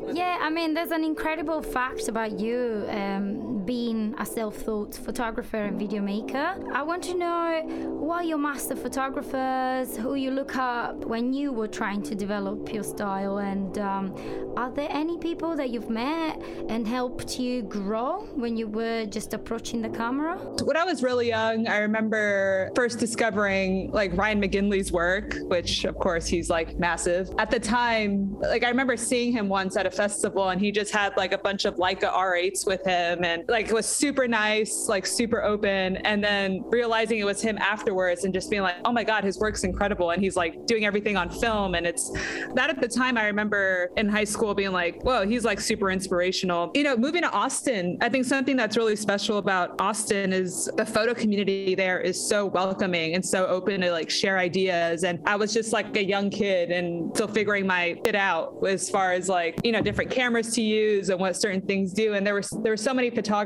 yeah, 0.13 0.37
I 0.39 0.49
mean, 0.49 0.73
there's 0.73 0.91
an 0.91 1.03
incredible 1.03 1.61
fact 1.61 2.07
about 2.07 2.39
you 2.39 2.85
um, 2.89 3.50
being 3.65 4.15
a 4.17 4.25
self 4.25 4.65
taught 4.65 4.95
photographer 4.95 5.57
and 5.57 5.77
video 5.77 6.01
maker. 6.01 6.55
I 6.73 6.81
want 6.83 7.03
to 7.03 7.17
know 7.17 7.61
why 7.99 8.23
your 8.23 8.37
master 8.37 8.75
photographers, 8.75 9.95
who 9.97 10.15
you 10.15 10.31
look 10.31 10.55
up 10.55 11.05
when 11.05 11.33
you 11.33 11.51
were 11.51 11.67
trying 11.67 12.01
to 12.03 12.15
develop 12.15 12.73
your 12.73 12.83
style, 12.83 13.39
and 13.39 13.77
um, 13.77 14.15
are 14.57 14.71
there 14.71 14.89
any 14.91 15.17
people 15.17 15.55
that 15.55 15.69
you've 15.69 15.89
met 15.89 16.41
and 16.69 16.87
helped 16.87 17.39
you 17.39 17.61
grow 17.63 18.27
when 18.33 18.57
you 18.57 18.67
were 18.67 19.05
just 19.05 19.33
approaching 19.33 19.81
the 19.81 19.89
camera? 19.89 20.37
When 20.63 20.77
I 20.77 20.83
was 20.83 21.03
really 21.03 21.29
young, 21.29 21.67
I 21.67 21.77
remember 21.79 22.71
first 22.75 22.99
discovering 22.99 23.91
like 23.91 24.15
Ryan 24.17 24.41
McGinley's 24.41 24.91
work, 24.91 25.35
which 25.43 25.85
of 25.85 25.97
course 25.97 26.27
he's 26.27 26.49
like 26.49 26.77
massive. 26.79 27.31
At 27.37 27.51
the 27.51 27.59
time, 27.59 28.35
like 28.39 28.63
I 28.63 28.69
remember 28.69 28.97
seeing 28.97 29.31
him 29.31 29.47
once 29.49 29.77
at 29.77 29.85
a 29.85 29.91
festival 29.91 30.49
and 30.49 30.59
he 30.59 30.71
just 30.71 30.91
had 30.91 31.15
like 31.17 31.33
a 31.33 31.37
bunch 31.37 31.65
of 31.65 31.75
Leica 31.75 32.11
R8s 32.11 32.65
with 32.65 32.83
him 32.85 33.23
and 33.23 33.43
like 33.47 33.60
it 33.69 33.73
was 33.73 33.85
super 33.85 34.27
nice, 34.27 34.87
like 34.87 35.05
super 35.05 35.43
open. 35.43 35.97
And 35.97 36.23
then 36.23 36.63
realizing 36.67 37.19
it 37.19 37.25
was 37.25 37.41
him 37.41 37.57
afterwards 37.57 38.23
and 38.23 38.33
just 38.33 38.49
being 38.49 38.61
like, 38.61 38.75
oh 38.85 38.91
my 38.91 39.03
God, 39.03 39.23
his 39.23 39.39
work's 39.39 39.63
incredible. 39.63 40.11
And 40.11 40.21
he's 40.21 40.35
like 40.35 40.65
doing 40.65 40.85
everything 40.85 41.17
on 41.17 41.29
film. 41.29 41.75
And 41.75 41.85
it's 41.85 42.11
that 42.55 42.69
at 42.69 42.81
the 42.81 42.87
time 42.87 43.17
I 43.17 43.25
remember 43.25 43.91
in 43.97 44.09
high 44.09 44.23
school 44.23 44.53
being 44.53 44.71
like, 44.71 45.03
whoa, 45.03 45.25
he's 45.25 45.45
like 45.45 45.59
super 45.59 45.91
inspirational. 45.91 46.71
You 46.73 46.83
know, 46.83 46.97
moving 46.97 47.21
to 47.23 47.31
Austin, 47.31 47.97
I 48.01 48.09
think 48.09 48.25
something 48.25 48.55
that's 48.55 48.77
really 48.77 48.95
special 48.95 49.37
about 49.37 49.79
Austin 49.79 50.33
is 50.33 50.69
the 50.77 50.85
photo 50.85 51.13
community 51.13 51.75
there 51.75 51.99
is 51.99 52.19
so 52.27 52.45
welcoming 52.45 53.15
and 53.15 53.25
so 53.25 53.47
open 53.47 53.81
to 53.81 53.91
like 53.91 54.09
share 54.09 54.37
ideas. 54.37 55.03
And 55.03 55.19
I 55.25 55.35
was 55.35 55.53
just 55.53 55.73
like 55.73 55.95
a 55.97 56.03
young 56.03 56.29
kid 56.29 56.71
and 56.71 57.15
still 57.15 57.27
figuring 57.27 57.67
my 57.67 57.99
it 58.05 58.15
out 58.15 58.57
as 58.67 58.89
far 58.89 59.13
as 59.13 59.29
like, 59.29 59.59
you 59.63 59.71
know, 59.71 59.81
different 59.81 60.11
cameras 60.11 60.53
to 60.55 60.61
use 60.61 61.09
and 61.09 61.19
what 61.19 61.35
certain 61.35 61.61
things 61.61 61.93
do. 61.93 62.13
And 62.13 62.25
there 62.25 62.35
was 62.35 62.49
there 62.63 62.71
were 62.71 62.77
so 62.77 62.93
many 62.93 63.09
photographers 63.09 63.40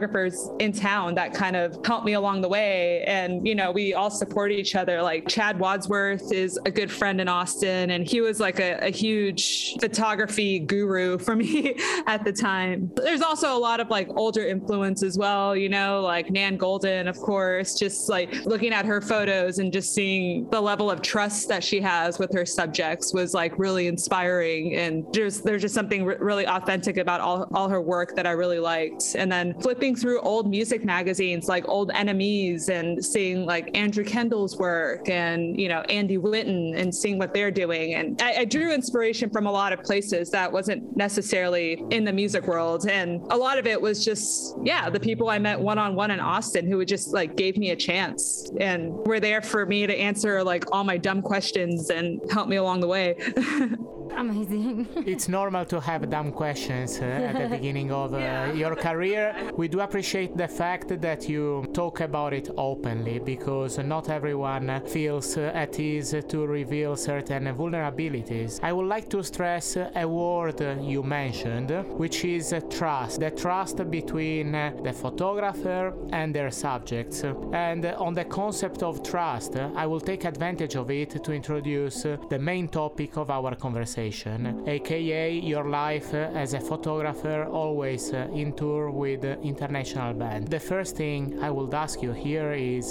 in 0.60 0.72
town 0.72 1.16
that 1.16 1.34
kind 1.34 1.56
of 1.56 1.78
helped 1.86 2.06
me 2.06 2.14
along 2.14 2.42
the 2.42 2.50
way. 2.50 3.04
And, 3.06 3.46
you 3.48 3.56
know, 3.56 3.72
we 3.72 3.94
all 3.94 4.10
support 4.10 4.52
each 4.52 4.76
other. 4.76 5.02
Like 5.02 5.28
Chad 5.28 5.60
Wadsworth 5.60 6.32
is 6.32 6.58
a 6.66 6.72
good 6.72 6.92
friend 6.92 7.20
in 7.20 7.28
Austin 7.28 7.92
and 7.92 8.08
he 8.08 8.22
was 8.22 8.40
like 8.40 8.60
a, 8.60 8.78
a 8.82 8.92
huge 8.92 9.76
photography 9.80 10.60
guru 10.60 11.18
for 11.18 11.36
me 11.36 11.76
at 12.08 12.24
the 12.24 12.32
time 12.32 12.46
time. 12.46 12.92
There's 12.96 13.22
also 13.22 13.56
a 13.56 13.58
lot 13.58 13.80
of 13.80 13.90
like 13.90 14.08
older 14.10 14.46
influence 14.46 15.04
as 15.04 15.18
well, 15.18 15.56
you 15.56 15.70
know, 15.70 16.02
like 16.02 16.30
Nan 16.32 16.58
Goldin, 16.58 17.08
of 17.08 17.18
course, 17.18 17.78
just 17.78 18.10
like 18.10 18.34
looking 18.46 18.74
at 18.74 18.86
her 18.86 19.02
photos 19.02 19.60
and 19.60 19.72
just 19.72 19.94
seeing 19.94 20.50
the 20.50 20.62
level 20.62 20.90
of 20.90 21.02
trust 21.02 21.48
that 21.50 21.64
she 21.64 21.82
has 21.82 22.20
with 22.20 22.34
her 22.34 22.46
subjects 22.46 23.14
was 23.14 23.34
like 23.34 23.58
really 23.58 23.88
inspiring. 23.88 24.76
And 24.76 25.06
there's 25.14 25.42
there's 25.42 25.62
just 25.62 25.76
something 25.76 26.04
r- 26.04 26.18
really 26.20 26.48
authentic 26.48 26.98
about 26.98 27.22
all, 27.22 27.48
all 27.54 27.70
her 27.70 27.82
work 27.82 28.16
that 28.16 28.26
I 28.26 28.32
really 28.32 28.60
liked. 28.60 29.16
And 29.16 29.32
then 29.32 29.60
flipping 29.62 29.85
through 29.94 30.22
old 30.22 30.50
music 30.50 30.86
magazines 30.86 31.50
like 31.50 31.68
Old 31.68 31.92
NMEs 31.92 32.70
and 32.70 33.04
seeing 33.04 33.46
like 33.46 33.76
Andrew 33.76 34.06
Kendall's 34.06 34.58
work 34.58 35.10
and, 35.10 35.60
you 35.60 35.68
know, 35.68 35.82
Andy 35.90 36.18
Whitten 36.18 36.80
and 36.80 36.96
seeing 36.96 37.18
what 37.18 37.34
they're 37.34 37.52
doing. 37.52 37.96
And 37.96 38.22
I, 38.22 38.38
I 38.38 38.46
drew 38.46 38.72
inspiration 38.72 39.30
from 39.30 39.46
a 39.46 39.52
lot 39.52 39.74
of 39.74 39.84
places 39.84 40.30
that 40.30 40.50
wasn't 40.50 40.96
necessarily 40.96 41.84
in 41.90 42.06
the 42.06 42.14
music 42.14 42.36
music 42.36 42.48
world. 42.50 42.88
And 42.88 43.22
a 43.32 43.38
lot 43.38 43.58
of 43.58 43.68
it 43.68 43.80
was 43.80 44.04
just, 44.04 44.56
yeah, 44.64 44.90
the 44.90 45.00
people 45.00 45.30
I 45.30 45.40
met 45.40 45.60
one 45.60 45.78
on 45.78 45.96
one 45.96 46.12
in 46.12 46.20
Austin 46.20 46.68
who 46.68 46.78
would 46.78 46.88
just 46.88 47.14
like 47.14 47.36
gave 47.36 47.58
me 47.58 47.72
a 47.72 47.76
chance 47.76 48.50
and 48.60 48.94
were 49.06 49.20
there 49.20 49.42
for 49.42 49.66
me 49.66 49.88
to 49.88 49.96
answer 49.96 50.44
like 50.44 50.64
all 50.72 50.84
my 50.84 50.98
dumb 50.98 51.22
questions 51.22 51.90
and 51.90 52.20
help 52.32 52.48
me 52.48 52.58
along 52.58 52.82
the 52.82 52.88
way. 52.88 53.16
Amazing. 54.12 54.88
it's 55.06 55.28
normal 55.28 55.66
to 55.66 55.80
have 55.80 56.10
dumb 56.10 56.32
questions 56.32 57.00
uh, 57.00 57.06
at 57.06 57.38
the 57.38 57.56
beginning 57.56 57.92
of 57.92 58.14
uh, 58.14 58.18
yeah. 58.18 58.54
your 58.54 58.76
career. 58.76 59.52
We 59.56 59.68
do 59.68 59.80
appreciate 59.82 60.36
the 60.38 60.48
fact 60.48 61.02
that 61.02 61.28
you 61.30 61.66
talk 61.74 62.02
about 62.02 62.34
it 62.34 62.50
openly 62.58 63.20
because 63.20 63.78
not 63.78 64.10
everyone 64.10 64.82
feels 64.86 65.38
at 65.38 65.80
ease 65.80 66.16
to 66.28 66.46
reveal 66.46 66.96
certain 66.96 67.46
vulnerabilities. 67.56 68.60
I 68.62 68.74
would 68.74 68.88
like 68.88 69.10
to 69.10 69.24
stress 69.24 69.78
a 69.78 70.06
word 70.06 70.60
you 70.82 71.04
mentioned, 71.04 71.72
which 71.98 72.26
is 72.26 72.54
trust. 72.70 73.20
The 73.20 73.32
trust 73.32 73.90
between 73.90 74.52
the 74.52 74.94
photographer 74.94 75.94
and 76.12 76.34
their 76.34 76.52
subjects. 76.52 77.24
And 77.24 77.86
on 77.86 78.14
the 78.14 78.26
concept 78.26 78.84
of 78.84 79.04
trust, 79.04 79.56
I 79.56 79.86
will 79.86 80.02
take 80.02 80.26
advantage 80.26 80.76
of 80.76 80.92
it 80.92 81.24
to 81.24 81.32
introduce 81.32 82.04
the 82.04 82.40
main 82.40 82.68
topic 82.68 83.18
of 83.18 83.30
our 83.30 83.56
conversation 83.56 83.95
station, 83.96 84.40
aka 84.68 85.32
your 85.54 85.66
life 85.84 86.14
as 86.44 86.54
a 86.54 86.60
photographer 86.72 87.40
always 87.64 88.04
in 88.42 88.50
tour 88.62 88.84
with 88.92 89.24
international 89.52 90.14
band. 90.14 90.42
The 90.58 90.64
first 90.72 90.92
thing 90.98 91.20
I 91.48 91.50
would 91.56 91.74
ask 91.74 91.96
you 92.06 92.12
here 92.12 92.52
is 92.52 92.86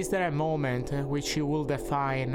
is 0.00 0.06
there 0.12 0.26
a 0.28 0.36
moment 0.46 0.86
which 1.14 1.28
you 1.36 1.46
will 1.52 1.66
define 1.76 2.32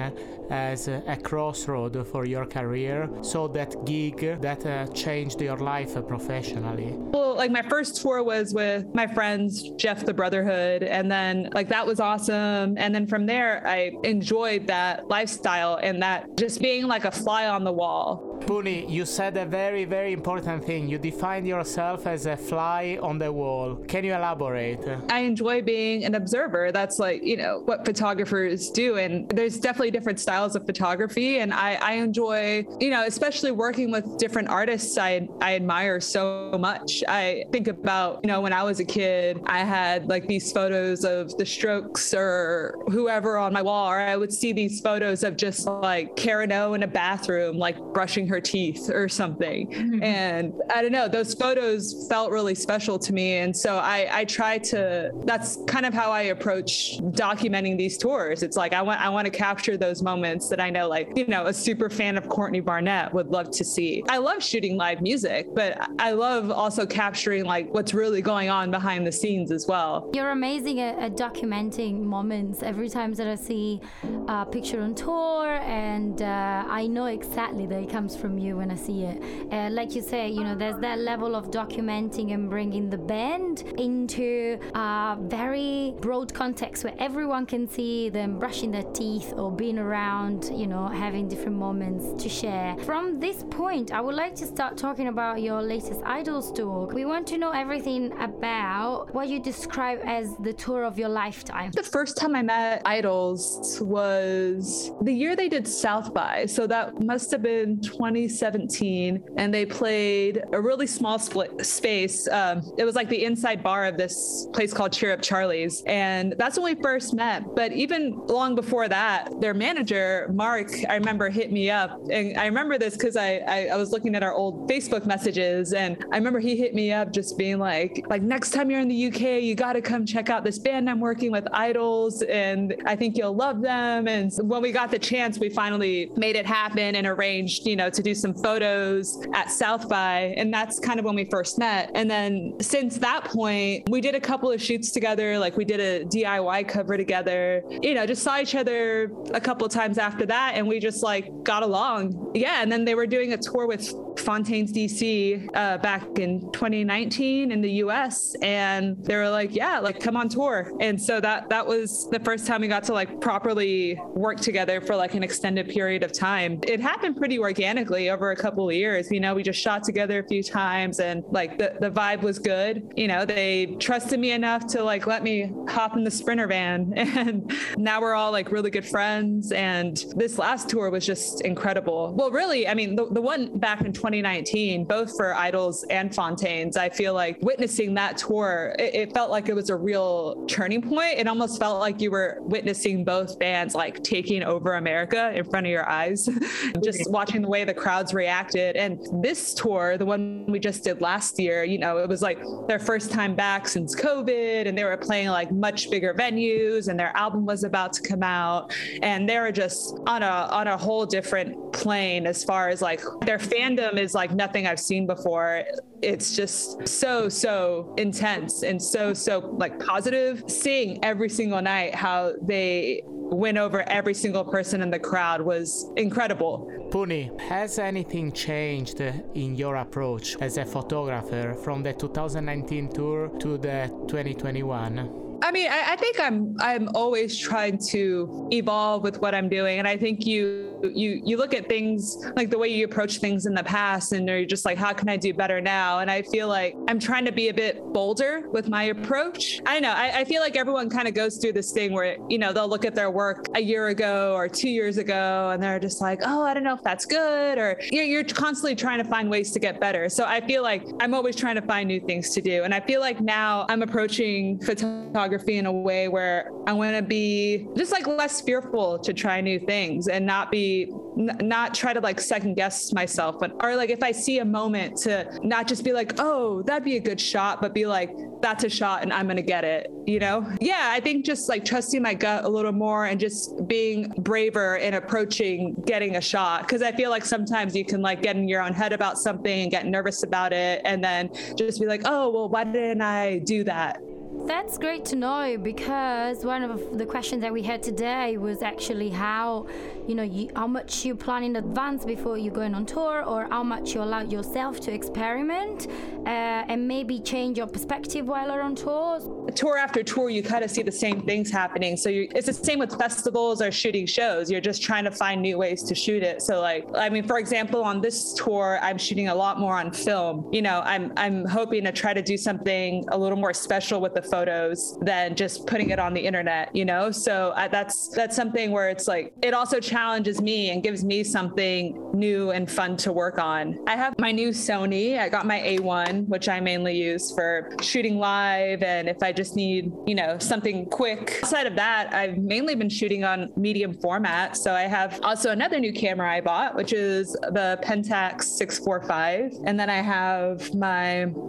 as 0.49 0.87
a 0.87 1.17
crossroad 1.29 1.93
for 2.11 2.25
your 2.25 2.45
career? 2.57 2.97
So 3.21 3.47
that 3.49 3.71
gig 3.85 4.17
that 4.41 4.65
uh, 4.65 4.87
changed 4.87 5.39
your 5.41 5.57
life 5.57 5.93
professionally? 6.07 6.91
Well, 7.15 7.35
like 7.35 7.51
my 7.51 7.61
first 7.73 8.01
tour 8.01 8.23
was 8.23 8.53
with 8.53 8.85
my 8.93 9.07
friends, 9.07 9.69
Jeff 9.75 10.05
the 10.05 10.13
Brotherhood. 10.13 10.83
And 10.83 11.11
then, 11.11 11.49
like, 11.53 11.69
that 11.69 11.85
was 11.85 11.99
awesome. 11.99 12.77
And 12.77 12.93
then 12.95 13.05
from 13.07 13.25
there, 13.25 13.65
I 13.67 13.91
enjoyed 14.03 14.67
that 14.67 15.07
lifestyle 15.07 15.75
and 15.75 16.01
that 16.01 16.37
just 16.37 16.61
being 16.61 16.87
like 16.87 17.05
a 17.05 17.11
fly 17.11 17.47
on 17.47 17.63
the 17.63 17.73
wall 17.73 18.14
people. 18.15 18.34
Pooneh, 18.41 18.89
you 18.89 19.05
said 19.05 19.37
a 19.37 19.45
very, 19.45 19.85
very 19.85 20.13
important 20.13 20.63
thing. 20.65 20.87
You 20.87 20.97
defined 20.97 21.47
yourself 21.47 22.05
as 22.05 22.25
a 22.25 22.37
fly 22.37 22.99
on 23.01 23.17
the 23.17 23.31
wall. 23.31 23.75
Can 23.87 24.03
you 24.03 24.13
elaborate? 24.13 24.79
I 25.09 25.19
enjoy 25.19 25.61
being 25.61 26.05
an 26.05 26.15
observer. 26.15 26.71
That's 26.71 26.99
like, 26.99 27.23
you 27.23 27.37
know, 27.37 27.61
what 27.65 27.85
photographers 27.85 28.69
do. 28.69 28.97
And 28.97 29.27
there's 29.29 29.59
definitely 29.59 29.91
different 29.91 30.19
styles 30.19 30.55
of 30.55 30.65
photography. 30.65 31.39
And 31.39 31.53
I, 31.53 31.75
I 31.75 31.93
enjoy, 31.93 32.65
you 32.79 32.91
know, 32.91 33.03
especially 33.05 33.51
working 33.51 33.91
with 33.91 34.17
different 34.17 34.49
artists 34.49 34.97
I, 34.97 35.27
I 35.41 35.55
admire 35.55 35.99
so 35.99 36.55
much. 36.59 37.03
I 37.07 37.45
think 37.51 37.67
about, 37.67 38.19
you 38.23 38.27
know, 38.27 38.41
when 38.41 38.53
I 38.53 38.63
was 38.63 38.79
a 38.79 38.85
kid, 38.85 39.41
I 39.47 39.59
had 39.59 40.07
like 40.07 40.27
these 40.27 40.51
photos 40.51 41.03
of 41.03 41.35
the 41.37 41.45
strokes 41.45 42.13
or 42.13 42.75
whoever 42.89 43.37
on 43.37 43.53
my 43.53 43.61
wall, 43.61 43.89
or 43.89 43.99
I 43.99 44.15
would 44.15 44.33
see 44.33 44.53
these 44.53 44.81
photos 44.81 45.23
of 45.23 45.35
just 45.35 45.65
like 45.65 46.15
Karen 46.15 46.51
O 46.51 46.73
in 46.73 46.83
a 46.83 46.87
bathroom, 46.87 47.57
like 47.57 47.77
brushing 47.93 48.24
her 48.27 48.41
teeth 48.41 48.89
or 48.89 49.07
something. 49.09 49.71
Mm-hmm. 49.71 50.03
And 50.03 50.53
I 50.73 50.81
don't 50.81 50.91
know, 50.91 51.07
those 51.07 51.33
photos 51.33 52.07
felt 52.07 52.31
really 52.31 52.55
special 52.55 52.97
to 52.99 53.13
me. 53.13 53.37
And 53.37 53.55
so 53.55 53.77
I, 53.77 54.09
I 54.11 54.25
try 54.25 54.57
to, 54.59 55.11
that's 55.25 55.59
kind 55.67 55.85
of 55.85 55.93
how 55.93 56.11
I 56.11 56.23
approach 56.23 56.97
documenting 56.99 57.77
these 57.77 57.97
tours. 57.97 58.43
It's 58.43 58.57
like, 58.57 58.73
I 58.73 58.81
want, 58.81 59.01
I 59.01 59.09
want 59.09 59.25
to 59.25 59.31
capture 59.31 59.77
those 59.77 60.01
moments 60.01 60.49
that 60.49 60.59
I 60.59 60.69
know, 60.69 60.87
like, 60.87 61.11
you 61.15 61.27
know, 61.27 61.47
a 61.47 61.53
super 61.53 61.89
fan 61.89 62.17
of 62.17 62.27
Courtney 62.29 62.59
Barnett 62.59 63.13
would 63.13 63.27
love 63.27 63.51
to 63.51 63.63
see. 63.63 64.03
I 64.09 64.17
love 64.17 64.43
shooting 64.43 64.77
live 64.77 65.01
music, 65.01 65.47
but 65.53 65.89
I 65.99 66.11
love 66.11 66.51
also 66.51 66.85
capturing 66.85 67.45
like 67.45 67.73
what's 67.73 67.93
really 67.93 68.21
going 68.21 68.49
on 68.49 68.71
behind 68.71 69.05
the 69.05 69.11
scenes 69.11 69.51
as 69.51 69.67
well. 69.67 70.09
You're 70.13 70.31
amazing 70.31 70.79
at, 70.79 70.97
at 70.99 71.15
documenting 71.15 72.01
moments. 72.01 72.63
Every 72.63 72.89
time 72.89 73.13
that 73.13 73.27
I 73.27 73.35
see 73.35 73.81
a 74.27 74.45
picture 74.45 74.81
on 74.81 74.95
tour, 74.95 75.47
and 75.47 76.21
uh, 76.21 76.63
I 76.67 76.87
know 76.87 77.05
exactly 77.05 77.65
that 77.67 77.79
it 77.79 77.89
comes 77.89 78.14
from 78.15 78.37
you 78.37 78.57
when 78.57 78.71
I 78.71 78.75
see 78.75 79.03
it. 79.03 79.21
Uh, 79.51 79.69
like 79.69 79.95
you 79.95 80.01
say, 80.01 80.29
you 80.29 80.43
know, 80.43 80.55
there's 80.55 80.79
that 80.81 80.99
level 80.99 81.35
of 81.35 81.51
documenting 81.51 82.33
and 82.33 82.49
bringing 82.49 82.89
the 82.89 82.97
band 82.97 83.63
into 83.77 84.59
a 84.73 85.17
very 85.21 85.93
broad 85.99 86.33
context 86.33 86.83
where 86.83 86.95
everyone 86.99 87.45
can 87.45 87.67
see 87.67 88.09
them 88.09 88.39
brushing 88.39 88.71
their 88.71 88.83
teeth 88.93 89.33
or 89.35 89.51
being 89.51 89.77
around, 89.79 90.51
you 90.53 90.67
know, 90.67 90.87
having 90.87 91.27
different 91.27 91.57
moments 91.57 92.21
to 92.23 92.29
share. 92.29 92.75
From 92.79 93.19
this 93.19 93.43
point, 93.49 93.91
I 93.91 94.01
would 94.01 94.15
like 94.15 94.35
to 94.35 94.45
start 94.45 94.77
talking 94.77 95.07
about 95.07 95.41
your 95.41 95.61
latest 95.61 96.01
IDLES 96.01 96.53
tour. 96.55 96.87
We 96.93 97.05
want 97.05 97.27
to 97.27 97.37
know 97.37 97.51
everything 97.51 98.11
about 98.19 99.13
what 99.13 99.27
you 99.29 99.39
describe 99.39 99.99
as 100.05 100.35
the 100.37 100.53
tour 100.53 100.83
of 100.83 100.97
your 100.97 101.09
lifetime. 101.09 101.71
The 101.71 101.83
first 101.83 102.17
time 102.17 102.35
I 102.35 102.41
met 102.41 102.83
IDLES 102.85 103.81
was 103.81 104.91
the 105.01 105.13
year 105.13 105.35
they 105.35 105.49
did 105.49 105.67
South 105.67 106.13
by. 106.13 106.45
So 106.45 106.67
that 106.67 107.03
must 107.03 107.31
have 107.31 107.41
been 107.41 107.79
2017. 108.13 109.23
And 109.37 109.53
they 109.53 109.65
played 109.65 110.43
a 110.51 110.61
really 110.61 110.87
small 110.87 111.19
split 111.19 111.65
space. 111.65 112.27
Um, 112.27 112.61
it 112.77 112.85
was 112.85 112.95
like 112.95 113.09
the 113.09 113.23
inside 113.25 113.63
bar 113.63 113.85
of 113.85 113.97
this 113.97 114.47
place 114.53 114.73
called 114.73 114.93
Cheer 114.93 115.13
Up 115.13 115.21
Charlie's. 115.21 115.81
And 115.85 116.33
that's 116.37 116.57
when 116.57 116.75
we 116.75 116.81
first 116.81 117.13
met. 117.13 117.55
But 117.55 117.71
even 117.71 118.25
long 118.27 118.55
before 118.55 118.87
that, 118.87 119.29
their 119.41 119.53
manager, 119.53 120.29
Mark, 120.33 120.71
I 120.89 120.95
remember 120.95 121.29
hit 121.29 121.51
me 121.51 121.69
up. 121.69 121.99
And 122.09 122.37
I 122.37 122.45
remember 122.45 122.77
this 122.77 122.95
because 122.95 123.17
I, 123.17 123.37
I, 123.47 123.67
I 123.67 123.75
was 123.77 123.91
looking 123.91 124.15
at 124.15 124.23
our 124.23 124.33
old 124.33 124.69
Facebook 124.69 125.05
messages 125.05 125.73
and 125.73 126.03
I 126.11 126.17
remember 126.17 126.39
he 126.39 126.55
hit 126.55 126.73
me 126.73 126.91
up 126.91 127.11
just 127.11 127.37
being 127.37 127.59
like, 127.59 128.05
like 128.09 128.21
next 128.21 128.51
time 128.51 128.69
you're 128.69 128.79
in 128.79 128.87
the 128.87 129.07
UK, 129.07 129.41
you 129.41 129.55
got 129.55 129.73
to 129.73 129.81
come 129.81 130.05
check 130.05 130.29
out 130.29 130.43
this 130.43 130.59
band 130.59 130.89
I'm 130.89 130.99
working 130.99 131.31
with, 131.31 131.45
IDLES, 131.45 132.27
and 132.29 132.75
I 132.85 132.95
think 132.95 133.17
you'll 133.17 133.35
love 133.35 133.61
them. 133.61 134.07
And 134.07 134.31
when 134.41 134.61
we 134.61 134.71
got 134.71 134.91
the 134.91 134.99
chance, 134.99 135.39
we 135.39 135.49
finally 135.49 136.11
made 136.15 136.35
it 136.35 136.45
happen 136.45 136.95
and 136.95 137.07
arranged, 137.07 137.65
you 137.65 137.75
know, 137.75 137.89
to 137.95 138.03
do 138.03 138.13
some 138.13 138.33
photos 138.33 139.25
at 139.33 139.51
South 139.51 139.87
by, 139.89 140.33
and 140.37 140.53
that's 140.53 140.79
kind 140.79 140.99
of 140.99 141.05
when 141.05 141.15
we 141.15 141.25
first 141.25 141.57
met. 141.57 141.91
And 141.95 142.09
then 142.09 142.53
since 142.61 142.97
that 142.99 143.25
point, 143.25 143.89
we 143.89 144.01
did 144.01 144.15
a 144.15 144.19
couple 144.19 144.51
of 144.51 144.61
shoots 144.61 144.91
together, 144.91 145.39
like 145.39 145.57
we 145.57 145.65
did 145.65 145.79
a 145.79 146.05
DIY 146.05 146.67
cover 146.67 146.97
together. 146.97 147.63
You 147.81 147.93
know, 147.93 148.05
just 148.05 148.23
saw 148.23 148.39
each 148.39 148.55
other 148.55 149.11
a 149.33 149.41
couple 149.41 149.65
of 149.65 149.71
times 149.71 149.97
after 149.97 150.25
that, 150.27 150.53
and 150.55 150.67
we 150.67 150.79
just 150.79 151.03
like 151.03 151.29
got 151.43 151.63
along. 151.63 152.31
Yeah, 152.35 152.61
and 152.61 152.71
then 152.71 152.85
they 152.85 152.95
were 152.95 153.07
doing 153.07 153.33
a 153.33 153.37
tour 153.37 153.67
with 153.67 153.93
Fontaines 154.19 154.71
DC 154.71 155.49
uh, 155.55 155.77
back 155.77 156.03
in 156.17 156.51
2019 156.51 157.51
in 157.51 157.61
the 157.61 157.71
US 157.83 158.35
and 158.41 158.97
they 159.05 159.15
were 159.15 159.29
like 159.29 159.53
yeah 159.55 159.79
like 159.79 159.99
come 159.99 160.15
on 160.15 160.29
tour 160.29 160.71
and 160.79 161.01
so 161.01 161.19
that 161.19 161.49
that 161.49 161.65
was 161.65 162.09
the 162.09 162.19
first 162.19 162.47
time 162.47 162.61
we 162.61 162.67
got 162.67 162.83
to 162.85 162.93
like 162.93 163.21
properly 163.21 163.99
work 164.13 164.39
together 164.39 164.81
for 164.81 164.95
like 164.95 165.13
an 165.13 165.23
extended 165.23 165.69
period 165.69 166.03
of 166.03 166.11
time 166.11 166.59
it 166.63 166.79
happened 166.79 167.17
pretty 167.17 167.37
organically 167.37 167.84
over 167.91 168.31
a 168.31 168.35
couple 168.35 168.67
of 168.69 168.75
years. 168.75 169.11
You 169.11 169.19
know 169.19 169.35
we 169.35 169.43
just 169.43 169.59
shot 169.59 169.83
together 169.83 170.19
a 170.19 170.27
few 170.27 170.43
times 170.43 170.99
and 170.99 171.23
like 171.31 171.57
the, 171.57 171.75
the 171.79 171.89
vibe 171.89 172.21
was 172.21 172.39
good. 172.39 172.91
You 172.95 173.07
know 173.07 173.25
they 173.25 173.77
trusted 173.79 174.19
me 174.19 174.31
enough 174.31 174.67
to 174.67 174.83
like 174.83 175.07
let 175.07 175.23
me 175.23 175.51
hop 175.69 175.95
in 175.95 176.03
the 176.03 176.11
sprinter 176.11 176.47
van. 176.47 176.93
And 177.15 177.53
now 177.77 178.01
we're 178.01 178.13
all 178.13 178.31
like 178.31 178.51
really 178.51 178.69
good 178.69 178.85
friends. 178.85 179.51
And 179.53 180.03
this 180.15 180.37
last 180.37 180.67
tour 180.67 180.89
was 180.89 181.05
just 181.05 181.41
incredible. 181.41 182.13
Well 182.15 182.31
really 182.31 182.67
i 182.67 182.73
mean 182.73 182.95
the, 182.95 183.07
the 183.11 183.21
one 183.21 183.57
back 183.57 183.81
in 183.81 183.93
2019 183.93 184.85
both 184.85 185.15
for 185.15 185.33
IDLES 185.33 185.83
and 185.89 186.13
fontaines 186.13 186.77
i 186.77 186.89
feel 186.89 187.13
like 187.13 187.37
witnessing 187.41 187.93
that 187.95 188.17
tour 188.17 188.75
it, 188.79 188.95
it 188.95 189.13
felt 189.13 189.31
like 189.31 189.49
it 189.49 189.55
was 189.55 189.69
a 189.69 189.75
real 189.75 190.45
turning 190.47 190.81
point. 190.81 191.17
It 191.17 191.27
almost 191.27 191.59
felt 191.59 191.79
like 191.79 192.01
you 192.01 192.11
were 192.11 192.37
witnessing 192.41 193.03
both 193.03 193.37
bands 193.39 193.75
like 193.75 194.03
taking 194.03 194.43
over 194.43 194.73
america 194.73 195.31
in 195.35 195.43
front 195.45 195.65
of 195.65 195.71
your 195.71 195.87
eyes. 195.89 196.27
Just 196.83 197.09
watching 197.11 197.41
the 197.41 197.47
way 197.47 197.63
the 197.63 197.73
crowds 197.75 198.13
reacted 198.13 198.75
and 198.75 198.99
this 199.23 199.53
tour 199.53 199.97
the 199.97 200.05
one 200.05 200.45
we 200.47 200.59
just 200.59 200.83
did 200.83 201.01
last 201.01 201.39
year 201.39 201.63
you 201.63 201.77
know 201.77 201.97
it 201.97 202.09
was 202.09 202.21
like 202.21 202.39
their 202.67 202.79
first 202.79 203.11
time 203.11 203.35
back 203.35 203.67
since 203.67 203.95
covid 203.95 204.67
and 204.67 204.77
they 204.77 204.83
were 204.83 204.97
playing 204.97 205.27
like 205.29 205.51
much 205.51 205.89
bigger 205.89 206.13
venues 206.13 206.87
and 206.87 206.99
their 206.99 207.15
album 207.15 207.45
was 207.45 207.63
about 207.63 207.93
to 207.93 208.01
come 208.01 208.23
out 208.23 208.75
and 209.01 209.29
they 209.29 209.39
were 209.39 209.51
just 209.51 209.97
on 210.07 210.23
a 210.23 210.25
on 210.51 210.67
a 210.67 210.77
whole 210.77 211.05
different 211.05 211.55
plane 211.73 212.25
as 212.25 212.43
far 212.43 212.69
as 212.69 212.81
like 212.81 213.01
their 213.25 213.37
fandom 213.37 213.97
is 213.97 214.13
like 214.13 214.31
nothing 214.31 214.65
I've 214.65 214.79
seen 214.79 215.05
before. 215.05 215.63
It's 216.01 216.35
just 216.35 216.87
so, 216.87 217.29
so 217.29 217.93
intense 217.97 218.63
and 218.63 218.81
so, 218.81 219.13
so 219.13 219.39
like 219.57 219.79
positive. 219.79 220.43
Seeing 220.47 221.03
every 221.03 221.29
single 221.29 221.61
night 221.61 221.95
how 221.95 222.33
they 222.41 223.03
win 223.31 223.57
over 223.57 223.81
every 223.89 224.13
single 224.13 224.43
person 224.43 224.81
in 224.81 224.89
the 224.89 224.99
crowd 224.99 225.41
was 225.41 225.89
incredible. 225.95 226.71
Pooneh, 226.91 227.39
has 227.41 227.79
anything 227.79 228.31
changed 228.31 229.01
in 229.01 229.55
your 229.55 229.77
approach 229.77 230.37
as 230.41 230.57
a 230.57 230.65
photographer 230.65 231.55
from 231.63 231.83
the 231.83 231.93
2019 231.93 232.93
tour 232.93 233.29
to 233.39 233.57
the 233.57 233.89
2021? 234.07 235.24
I 235.41 235.51
mean, 235.51 235.69
I, 235.69 235.93
I, 235.93 235.95
think 235.95 236.19
I'm 236.19 236.55
I'm 236.59 236.89
always 236.95 237.37
trying 237.37 237.77
to 237.89 238.49
evolve 238.51 239.03
with 239.03 239.21
what 239.21 239.35
I'm 239.35 239.49
doing, 239.49 239.79
and 239.79 239.87
I 239.87 239.97
think 239.97 240.25
you 240.25 240.79
you 240.83 241.21
you 241.23 241.37
look 241.37 241.53
at 241.53 241.67
things 241.67 242.17
like 242.35 242.49
the 242.49 242.57
way 242.57 242.67
you 242.67 242.85
approach 242.85 243.17
things 243.17 243.45
in 243.45 243.53
the 243.53 243.63
past, 243.63 244.11
and 244.11 244.27
you're 244.27 244.45
just 244.45 244.65
like, 244.65 244.77
how 244.77 244.93
can 244.93 245.09
I 245.09 245.17
do 245.17 245.33
better 245.33 245.59
now? 245.59 245.99
And 245.99 246.09
I 246.09 246.21
feel 246.21 246.47
like 246.47 246.75
I'm 246.87 246.99
trying 246.99 247.25
to 247.25 247.31
be 247.31 247.49
a 247.49 247.53
bit 247.53 247.81
bolder 247.93 248.49
with 248.51 248.69
my 248.69 248.83
approach. 248.83 249.61
I 249.65 249.79
know 249.79 249.91
I, 249.91 250.19
I 250.19 250.25
feel 250.25 250.41
like 250.41 250.55
everyone 250.55 250.89
kind 250.89 251.07
of 251.07 251.13
goes 251.13 251.37
through 251.37 251.53
this 251.53 251.71
thing 251.71 251.93
where 251.93 252.17
you 252.29 252.37
know 252.37 252.53
they'll 252.53 252.69
look 252.69 252.85
at 252.85 252.95
their 252.95 253.11
work 253.11 253.47
a 253.55 253.61
year 253.61 253.87
ago 253.87 254.33
or 254.33 254.47
two 254.47 254.69
years 254.69 254.97
ago, 254.97 255.49
and 255.51 255.61
they're 255.61 255.79
just 255.79 256.01
like, 256.01 256.21
oh, 256.23 256.43
I 256.43 256.53
don't 256.53 256.63
know 256.63 256.75
if 256.75 256.83
that's 256.83 257.05
good, 257.05 257.57
or 257.57 257.79
you're, 257.91 258.05
you're 258.05 258.23
constantly 258.23 258.75
trying 258.75 259.03
to 259.03 259.09
find 259.09 259.29
ways 259.29 259.51
to 259.51 259.59
get 259.59 259.79
better. 259.79 260.09
So 260.09 260.25
I 260.25 260.41
feel 260.41 260.63
like 260.63 260.85
I'm 260.99 261.13
always 261.13 261.35
trying 261.35 261.55
to 261.55 261.61
find 261.61 261.87
new 261.87 261.99
things 261.99 262.29
to 262.31 262.41
do, 262.41 262.63
and 262.63 262.73
I 262.73 262.79
feel 262.79 263.01
like 263.01 263.19
now 263.21 263.65
I'm 263.69 263.81
approaching 263.81 264.59
photography 264.59 265.24
photography 265.25 265.57
in 265.57 265.65
a 265.65 265.71
way 265.71 266.07
where 266.07 266.51
I 266.67 266.73
want 266.73 266.95
to 266.95 267.01
be 267.01 267.67
just 267.75 267.91
like 267.91 268.05
less 268.05 268.41
fearful 268.41 268.99
to 268.99 269.13
try 269.13 269.41
new 269.41 269.59
things 269.59 270.07
and 270.07 270.25
not 270.25 270.51
be 270.51 270.91
n- 271.17 271.37
not 271.41 271.73
try 271.73 271.93
to 271.93 271.99
like 271.99 272.19
second 272.19 272.55
guess 272.55 272.93
myself, 272.93 273.37
but 273.39 273.51
or 273.63 273.75
like 273.75 273.89
if 273.89 274.03
I 274.03 274.11
see 274.11 274.39
a 274.39 274.45
moment 274.45 274.97
to 274.97 275.39
not 275.41 275.67
just 275.67 275.83
be 275.83 275.93
like, 275.93 276.13
oh, 276.19 276.61
that'd 276.63 276.83
be 276.83 276.97
a 276.97 276.99
good 276.99 277.19
shot, 277.19 277.59
but 277.59 277.73
be 277.73 277.87
like, 277.87 278.11
that's 278.41 278.63
a 278.63 278.69
shot 278.69 279.01
and 279.01 279.11
I'm 279.11 279.27
gonna 279.27 279.41
get 279.41 279.63
it, 279.63 279.91
you 280.05 280.19
know? 280.19 280.47
Yeah, 280.61 280.89
I 280.91 280.99
think 280.99 281.25
just 281.25 281.49
like 281.49 281.65
trusting 281.65 282.01
my 282.01 282.13
gut 282.13 282.43
a 282.43 282.49
little 282.49 282.71
more 282.71 283.05
and 283.05 283.19
just 283.19 283.67
being 283.67 284.13
braver 284.19 284.75
in 284.75 284.93
approaching 284.93 285.73
getting 285.85 286.17
a 286.17 286.21
shot. 286.21 286.67
Cause 286.67 286.83
I 286.83 286.91
feel 286.91 287.09
like 287.09 287.25
sometimes 287.25 287.75
you 287.75 287.83
can 287.83 288.01
like 288.01 288.21
get 288.21 288.35
in 288.35 288.47
your 288.47 288.61
own 288.61 288.73
head 288.73 288.93
about 288.93 289.17
something 289.17 289.63
and 289.63 289.71
get 289.71 289.87
nervous 289.87 290.21
about 290.21 290.53
it 290.53 290.81
and 290.85 291.03
then 291.03 291.31
just 291.57 291.79
be 291.79 291.87
like, 291.87 292.01
oh, 292.05 292.29
well, 292.29 292.49
why 292.49 292.63
didn't 292.63 293.01
I 293.01 293.39
do 293.39 293.63
that? 293.63 293.99
That's 294.45 294.77
great 294.77 295.05
to 295.05 295.15
know 295.15 295.57
because 295.57 296.45
one 296.45 296.61
of 296.61 296.99
the 296.99 297.05
questions 297.05 297.41
that 297.41 297.51
we 297.51 297.63
had 297.63 297.81
today 297.81 298.37
was 298.37 298.61
actually 298.61 299.09
how, 299.09 299.65
you 300.07 300.13
know, 300.13 300.21
you, 300.21 300.51
how 300.55 300.67
much 300.67 301.03
you 301.03 301.15
plan 301.15 301.43
in 301.43 301.55
advance 301.55 302.05
before 302.05 302.37
you're 302.37 302.53
going 302.53 302.75
on 302.75 302.85
tour, 302.85 303.23
or 303.25 303.47
how 303.49 303.63
much 303.63 303.95
you 303.95 304.03
allow 304.03 304.21
yourself 304.21 304.79
to 304.81 304.93
experiment 304.93 305.87
uh, 306.27 306.63
and 306.69 306.87
maybe 306.87 307.19
change 307.19 307.57
your 307.57 307.65
perspective 307.65 308.27
while 308.27 308.47
you're 308.49 308.61
on 308.61 308.75
tours. 308.75 309.23
Tour 309.55 309.77
after 309.79 310.03
tour, 310.03 310.29
you 310.29 310.43
kind 310.43 310.63
of 310.63 310.69
see 310.69 310.83
the 310.83 310.91
same 310.91 311.21
things 311.21 311.49
happening. 311.49 311.97
So 311.97 312.09
it's 312.11 312.45
the 312.45 312.53
same 312.53 312.77
with 312.77 312.95
festivals 312.99 313.63
or 313.63 313.71
shooting 313.71 314.05
shows. 314.05 314.51
You're 314.51 314.61
just 314.61 314.83
trying 314.83 315.05
to 315.05 315.11
find 315.11 315.41
new 315.41 315.57
ways 315.57 315.81
to 315.83 315.95
shoot 315.95 316.21
it. 316.21 316.43
So 316.43 316.61
like, 316.61 316.87
I 316.95 317.09
mean, 317.09 317.23
for 317.23 317.39
example, 317.39 317.83
on 317.83 317.99
this 317.99 318.33
tour, 318.33 318.77
I'm 318.83 318.99
shooting 318.99 319.29
a 319.29 319.35
lot 319.35 319.59
more 319.59 319.75
on 319.79 319.91
film. 319.91 320.47
You 320.53 320.61
know, 320.61 320.81
I'm 320.85 321.11
I'm 321.17 321.45
hoping 321.45 321.83
to 321.85 321.91
try 321.91 322.13
to 322.13 322.21
do 322.21 322.37
something 322.37 323.05
a 323.11 323.17
little 323.17 323.37
more 323.37 323.53
special 323.53 323.99
with 324.01 324.13
the 324.13 324.21
photos 324.35 324.97
than 325.01 325.35
just 325.35 325.65
putting 325.65 325.89
it 325.91 325.99
on 325.99 326.13
the 326.13 326.19
internet, 326.29 326.75
you 326.75 326.85
know? 326.91 327.09
So 327.11 327.53
I, 327.55 327.67
that's 327.67 328.09
that's 328.09 328.35
something 328.35 328.71
where 328.71 328.89
it's 328.89 329.07
like 329.07 329.33
it 329.41 329.53
also 329.53 329.79
challenges 329.79 330.41
me 330.41 330.71
and 330.71 330.83
gives 330.83 331.03
me 331.03 331.23
something 331.23 331.79
new 332.13 332.51
and 332.51 332.69
fun 332.69 332.97
to 332.97 333.11
work 333.13 333.37
on. 333.39 333.63
I 333.87 333.95
have 333.95 334.13
my 334.19 334.31
new 334.31 334.49
Sony. 334.49 335.19
I 335.19 335.29
got 335.29 335.45
my 335.45 335.59
A1, 335.59 336.27
which 336.27 336.47
I 336.49 336.59
mainly 336.59 336.95
use 337.09 337.33
for 337.35 337.51
shooting 337.81 338.17
live 338.17 338.83
and 338.83 339.07
if 339.07 339.21
I 339.21 339.31
just 339.31 339.55
need, 339.55 339.91
you 340.05 340.15
know, 340.15 340.37
something 340.39 340.77
quick. 341.01 341.39
Aside 341.43 341.67
of 341.67 341.75
that, 341.75 342.13
I've 342.13 342.37
mainly 342.37 342.75
been 342.75 342.89
shooting 342.89 343.23
on 343.23 343.51
medium 343.55 343.93
format. 343.93 344.57
So 344.57 344.73
I 344.73 344.85
have 344.97 345.19
also 345.23 345.51
another 345.51 345.79
new 345.79 345.93
camera 345.93 346.29
I 346.37 346.41
bought, 346.41 346.75
which 346.75 346.93
is 346.93 347.33
the 347.59 347.79
Pentax 347.83 348.43
645. 348.43 349.53
And 349.65 349.79
then 349.79 349.89
I 349.89 350.01
have 350.17 350.73
my 350.73 351.05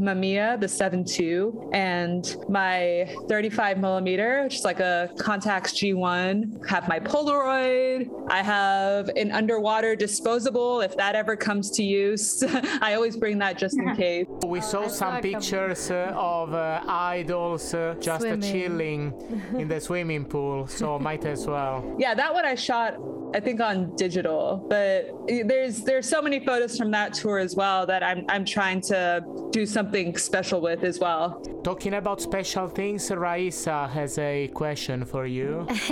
Mamiya, 0.06 0.60
the 0.60 0.66
7.2, 0.66 1.70
and 1.72 2.36
my 2.48 2.75
35 3.28 3.78
millimeter, 3.78 4.42
which 4.44 4.56
is 4.56 4.64
like 4.64 4.80
a 4.80 5.10
Contax 5.16 5.64
G1. 5.78 6.66
Have 6.68 6.88
my 6.88 6.98
Polaroid. 7.00 8.08
I 8.28 8.42
have 8.42 9.08
an 9.22 9.30
underwater 9.32 9.94
disposable 9.96 10.80
if 10.80 10.96
that 10.96 11.14
ever 11.14 11.36
comes 11.36 11.70
to 11.72 11.82
use. 11.82 12.42
I 12.80 12.94
always 12.94 13.16
bring 13.16 13.38
that 13.38 13.58
just 13.58 13.76
in 13.78 13.94
case. 14.04 14.26
We 14.46 14.60
saw 14.60 14.88
some 14.88 15.20
pictures 15.20 15.90
uh, 15.90 16.12
of 16.16 16.54
uh, 16.54 16.82
IDLES 16.86 17.74
uh, 17.74 18.00
just 18.00 18.22
Swimming. 18.22 18.52
chilling 18.52 19.02
in 19.58 19.68
the 19.68 19.80
swimming 19.86 20.24
pool, 20.24 20.66
so 20.66 20.98
might 20.98 21.24
as 21.24 21.46
well. 21.46 21.96
Yeah, 21.98 22.14
that 22.14 22.32
one 22.32 22.44
I 22.44 22.54
shot 22.54 22.94
I 23.36 23.40
think 23.40 23.60
on 23.60 23.94
digital, 23.96 24.64
but 24.66 25.14
there's 25.28 25.82
there's 25.82 26.08
so 26.08 26.22
many 26.22 26.40
photos 26.40 26.78
from 26.78 26.90
that 26.92 27.12
tour 27.12 27.38
as 27.38 27.54
well 27.54 27.84
that 27.84 28.02
I'm 28.02 28.24
I'm 28.30 28.46
trying 28.46 28.80
to 28.92 29.22
do 29.50 29.66
something 29.66 30.16
special 30.16 30.62
with 30.62 30.82
as 30.84 30.98
well. 30.98 31.42
Talking 31.62 31.94
about 31.94 32.22
special 32.22 32.66
things, 32.66 33.10
Raissa 33.10 33.90
has 33.90 34.16
a 34.16 34.48
question 34.54 35.04
for 35.04 35.26
you. 35.26 35.66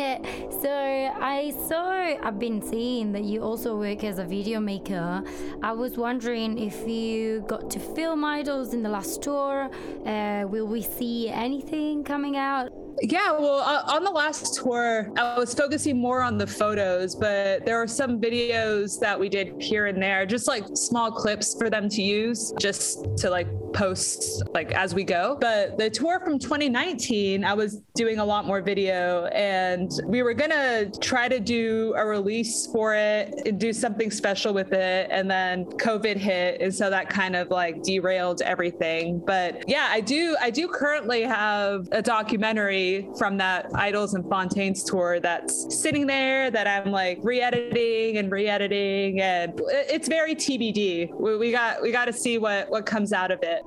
so 0.62 0.70
I 0.70 1.52
saw, 1.68 1.90
I've 2.26 2.38
been 2.38 2.62
seeing 2.62 3.12
that 3.12 3.24
you 3.24 3.42
also 3.42 3.76
work 3.76 4.04
as 4.04 4.18
a 4.18 4.24
video 4.24 4.58
maker. 4.58 5.22
I 5.62 5.72
was 5.72 5.98
wondering 5.98 6.58
if 6.58 6.88
you 6.88 7.44
got 7.46 7.70
to 7.72 7.78
film 7.78 8.22
IDLES 8.22 8.72
in 8.72 8.82
the 8.82 8.88
last 8.88 9.20
tour. 9.20 9.68
Uh, 10.06 10.46
will 10.48 10.66
we 10.66 10.80
see 10.80 11.28
anything 11.28 12.04
coming 12.04 12.38
out? 12.38 12.83
Yeah, 13.02 13.32
well, 13.32 13.58
uh, 13.58 13.82
on 13.92 14.04
the 14.04 14.10
last 14.10 14.54
tour, 14.54 15.10
I 15.16 15.38
was 15.38 15.52
focusing 15.52 15.98
more 15.98 16.22
on 16.22 16.38
the 16.38 16.46
photos, 16.46 17.14
but 17.14 17.64
there 17.64 17.78
were 17.78 17.88
some 17.88 18.20
videos 18.20 19.00
that 19.00 19.18
we 19.18 19.28
did 19.28 19.60
here 19.60 19.86
and 19.86 20.00
there, 20.00 20.24
just 20.26 20.46
like 20.46 20.64
small 20.74 21.10
clips 21.10 21.56
for 21.58 21.68
them 21.68 21.88
to 21.88 22.02
use, 22.02 22.52
just 22.58 23.16
to 23.18 23.30
like 23.30 23.48
post 23.72 24.42
like 24.54 24.72
as 24.72 24.94
we 24.94 25.02
go. 25.02 25.36
But 25.40 25.76
the 25.76 25.90
tour 25.90 26.20
from 26.20 26.38
2019, 26.38 27.44
I 27.44 27.54
was 27.54 27.80
doing 27.94 28.18
a 28.18 28.24
lot 28.24 28.46
more 28.46 28.62
video, 28.62 29.26
and 29.26 29.90
we 30.06 30.22
were 30.22 30.34
gonna 30.34 30.90
try 31.00 31.28
to 31.28 31.40
do 31.40 31.94
a 31.96 32.06
release 32.06 32.66
for 32.66 32.94
it, 32.94 33.34
and 33.44 33.58
do 33.58 33.72
something 33.72 34.10
special 34.10 34.54
with 34.54 34.72
it, 34.72 35.08
and 35.10 35.30
then 35.30 35.64
COVID 35.64 36.16
hit, 36.16 36.60
and 36.60 36.74
so 36.74 36.90
that 36.90 37.08
kind 37.08 37.34
of 37.34 37.50
like 37.50 37.82
derailed 37.82 38.40
everything. 38.42 39.22
But 39.24 39.68
yeah, 39.68 39.88
I 39.90 40.00
do, 40.00 40.36
I 40.40 40.50
do 40.50 40.68
currently 40.68 41.22
have 41.22 41.88
a 41.90 42.00
documentary 42.00 42.83
from 43.18 43.36
that 43.38 43.70
IDLES 43.72 44.14
and 44.14 44.24
Fontaines 44.28 44.82
tour 44.84 45.20
that's 45.20 45.54
sitting 45.82 46.06
there 46.06 46.50
that 46.50 46.66
I'm 46.66 46.90
like 46.92 47.18
re-editing 47.22 48.18
and 48.18 48.30
re-editing, 48.30 49.20
and 49.20 49.60
it's 49.94 50.08
very 50.08 50.34
TBD. 50.34 51.14
We, 51.14 51.36
we 51.36 51.50
got 51.50 51.82
we 51.82 51.90
got 51.92 52.06
to 52.06 52.12
see 52.12 52.38
what 52.38 52.70
what 52.70 52.86
comes 52.86 53.12
out 53.12 53.30
of 53.30 53.40
it. 53.42 53.62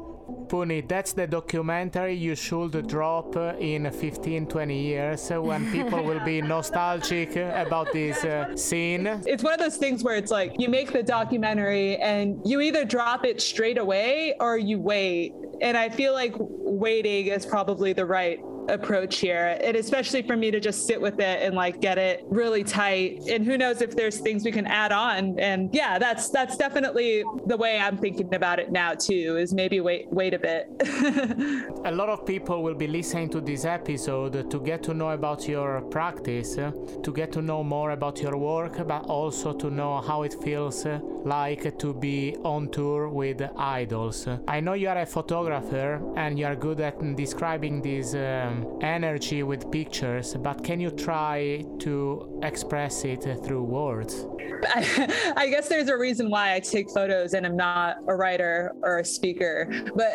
Pooneh, 0.47 0.87
that's 0.87 1.13
the 1.13 1.27
documentary 1.27 2.13
you 2.13 2.35
should 2.35 2.87
drop 2.87 3.35
in 3.35 3.89
15 3.91 4.47
20 4.47 4.81
years 4.81 5.29
when 5.29 5.71
people 5.71 6.03
will 6.03 6.23
be 6.23 6.41
nostalgic 6.53 7.35
about 7.35 7.91
this 7.91 8.23
uh, 8.23 8.55
scene. 8.55 9.07
It's 9.25 9.43
one 9.43 9.53
of 9.53 9.59
those 9.59 9.77
things 9.77 10.03
where 10.03 10.15
it's 10.15 10.31
like 10.31 10.53
you 10.57 10.69
make 10.69 10.91
the 10.91 11.03
documentary 11.03 11.97
and 11.97 12.39
you 12.45 12.61
either 12.61 12.85
drop 12.85 13.25
it 13.25 13.41
straight 13.41 13.77
away 13.77 14.35
or 14.39 14.57
you 14.57 14.79
wait. 14.79 15.33
And 15.61 15.75
I 15.77 15.89
feel 15.89 16.13
like 16.13 16.33
waiting 16.37 17.27
is 17.27 17.45
probably 17.45 17.93
the 17.93 18.05
right 18.05 18.39
approach 18.69 19.19
here. 19.19 19.57
And 19.61 19.75
especially 19.77 20.21
for 20.21 20.35
me 20.35 20.51
to 20.51 20.59
just 20.59 20.87
sit 20.87 20.99
with 20.99 21.19
it 21.19 21.43
and 21.43 21.55
like 21.55 21.81
get 21.81 21.97
it 21.97 22.25
really 22.29 22.63
tight. 22.63 23.27
And 23.29 23.45
who 23.45 23.57
knows 23.57 23.81
if 23.81 23.95
there's 23.95 24.19
things 24.19 24.43
we 24.43 24.51
can 24.51 24.67
add 24.67 24.91
on. 24.91 25.39
And 25.39 25.73
yeah 25.73 25.99
that's 25.99 26.29
that's 26.29 26.57
definitely 26.57 27.23
the 27.45 27.57
way 27.57 27.79
i'm 27.79 27.97
thinking 27.97 28.33
about 28.33 28.59
it 28.59 28.71
now 28.71 28.93
too 28.93 29.37
is 29.37 29.53
maybe 29.53 29.79
wait 29.79 30.07
wait 30.11 30.33
a 30.33 30.39
bit. 30.39 30.63
A 31.85 31.91
lot 31.91 32.09
of 32.09 32.25
people 32.25 32.63
will 32.63 32.75
be 32.75 32.87
listening 32.87 33.29
to 33.29 33.39
this 33.41 33.65
episode 33.65 34.49
to 34.51 34.59
get 34.59 34.83
to 34.83 34.93
know 34.93 35.11
about 35.11 35.47
your 35.47 35.81
practice, 35.81 36.55
to 36.55 37.11
get 37.13 37.31
to 37.33 37.41
know 37.41 37.63
more 37.63 37.91
about 37.91 38.21
your 38.21 38.37
work, 38.37 38.75
but 38.87 39.05
also 39.05 39.53
to 39.53 39.69
know 39.69 40.01
how 40.01 40.23
it 40.23 40.35
feels 40.43 40.85
uh, 40.85 40.99
like 41.23 41.77
to 41.77 41.93
be 41.93 42.35
on 42.43 42.69
tour 42.69 43.09
with 43.09 43.39
IDLES. 43.39 44.43
I 44.47 44.59
know 44.59 44.73
you 44.73 44.89
are 44.89 44.99
a 44.99 45.05
photographer 45.05 46.01
and 46.15 46.37
you 46.39 46.45
are 46.45 46.55
good 46.55 46.79
at 46.81 46.97
describing 47.15 47.81
these 47.81 48.15
um, 48.15 48.56
energy 48.81 49.43
with 49.43 49.71
pictures, 49.71 50.35
but 50.35 50.63
can 50.63 50.79
you 50.79 50.91
try 50.91 51.63
to 51.79 52.39
express 52.43 53.03
it 53.03 53.23
through 53.43 53.63
words? 53.63 54.25
I, 54.65 55.33
I 55.37 55.49
guess 55.49 55.67
there's 55.67 55.89
a 55.89 55.97
reason 55.97 56.29
why 56.29 56.53
I 56.53 56.59
take 56.59 56.89
photos 56.89 57.33
and 57.33 57.45
I'm 57.45 57.55
not 57.55 57.97
a 58.07 58.15
writer 58.15 58.73
or 58.81 58.99
a 58.99 59.05
speaker. 59.05 59.69
But 59.95 60.11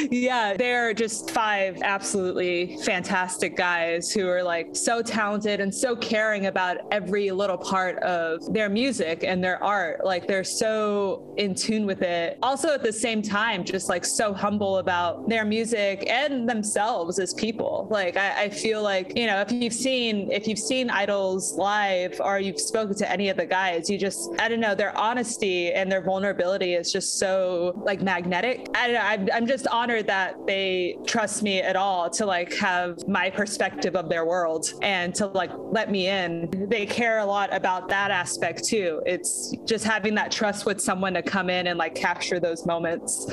yeah, 0.10 0.54
they're 0.54 0.94
just 0.94 1.30
five 1.30 1.80
absolutely 1.82 2.78
fantastic 2.84 3.56
guys 3.56 4.10
who 4.10 4.28
are 4.28 4.42
like 4.42 4.74
so 4.74 5.02
talented 5.02 5.60
and 5.60 5.74
so 5.74 5.96
caring 5.96 6.46
about 6.46 6.78
every 6.90 7.30
little 7.30 7.58
part 7.58 7.98
of 7.98 8.52
their 8.52 8.68
music 8.68 9.24
and 9.24 9.42
their 9.42 9.62
art. 9.62 10.04
Like 10.04 10.26
they're 10.26 10.44
so 10.44 11.34
in 11.36 11.54
tune 11.54 11.86
with 11.86 12.02
it. 12.02 12.38
Also 12.42 12.68
at 12.72 12.82
the 12.82 12.92
same 12.92 13.22
time, 13.22 13.64
just 13.64 13.88
like 13.88 14.04
so 14.04 14.32
humble 14.32 14.78
about 14.78 15.28
their 15.28 15.44
music 15.44 16.08
and 16.08 16.48
themselves 16.48 17.18
as 17.18 17.34
people. 17.34 17.77
Like 17.86 18.16
I, 18.16 18.44
I 18.44 18.48
feel 18.48 18.82
like, 18.82 19.16
you 19.16 19.26
know, 19.26 19.40
if 19.40 19.52
you've 19.52 19.72
seen 19.72 20.30
if 20.30 20.46
you've 20.46 20.58
seen 20.58 20.88
IDLES 20.88 21.56
live 21.56 22.20
or 22.22 22.38
you've 22.38 22.60
spoken 22.60 22.94
to 22.96 23.10
any 23.10 23.28
of 23.28 23.36
the 23.36 23.46
guys, 23.46 23.88
you 23.88 23.98
just 23.98 24.30
I 24.38 24.48
don't 24.48 24.60
know, 24.60 24.74
their 24.74 24.96
honesty 24.96 25.72
and 25.72 25.90
their 25.90 26.02
vulnerability 26.02 26.74
is 26.74 26.92
just 26.92 27.18
so 27.18 27.80
like 27.84 28.02
magnetic. 28.02 28.68
I 28.74 28.86
don't 28.86 28.94
know, 28.94 29.00
I'm, 29.00 29.28
I'm 29.42 29.46
just 29.46 29.66
honored 29.68 30.06
that 30.06 30.46
they 30.46 30.96
trust 31.06 31.42
me 31.42 31.60
at 31.60 31.76
all 31.76 32.10
to 32.10 32.26
like 32.26 32.54
have 32.54 33.06
my 33.08 33.30
perspective 33.30 33.96
of 33.96 34.08
their 34.08 34.24
world 34.24 34.72
and 34.82 35.14
to 35.16 35.26
like 35.26 35.50
let 35.70 35.90
me 35.90 36.08
in. 36.08 36.66
They 36.68 36.86
care 36.86 37.18
a 37.18 37.26
lot 37.26 37.54
about 37.54 37.88
that 37.88 38.10
aspect 38.10 38.64
too. 38.64 39.02
It's 39.06 39.54
just 39.64 39.84
having 39.84 40.14
that 40.16 40.30
trust 40.30 40.66
with 40.66 40.80
someone 40.80 41.14
to 41.14 41.22
come 41.22 41.50
in 41.50 41.66
and 41.68 41.78
like 41.78 41.94
capture 41.94 42.40
those 42.40 42.66
moments. 42.66 43.26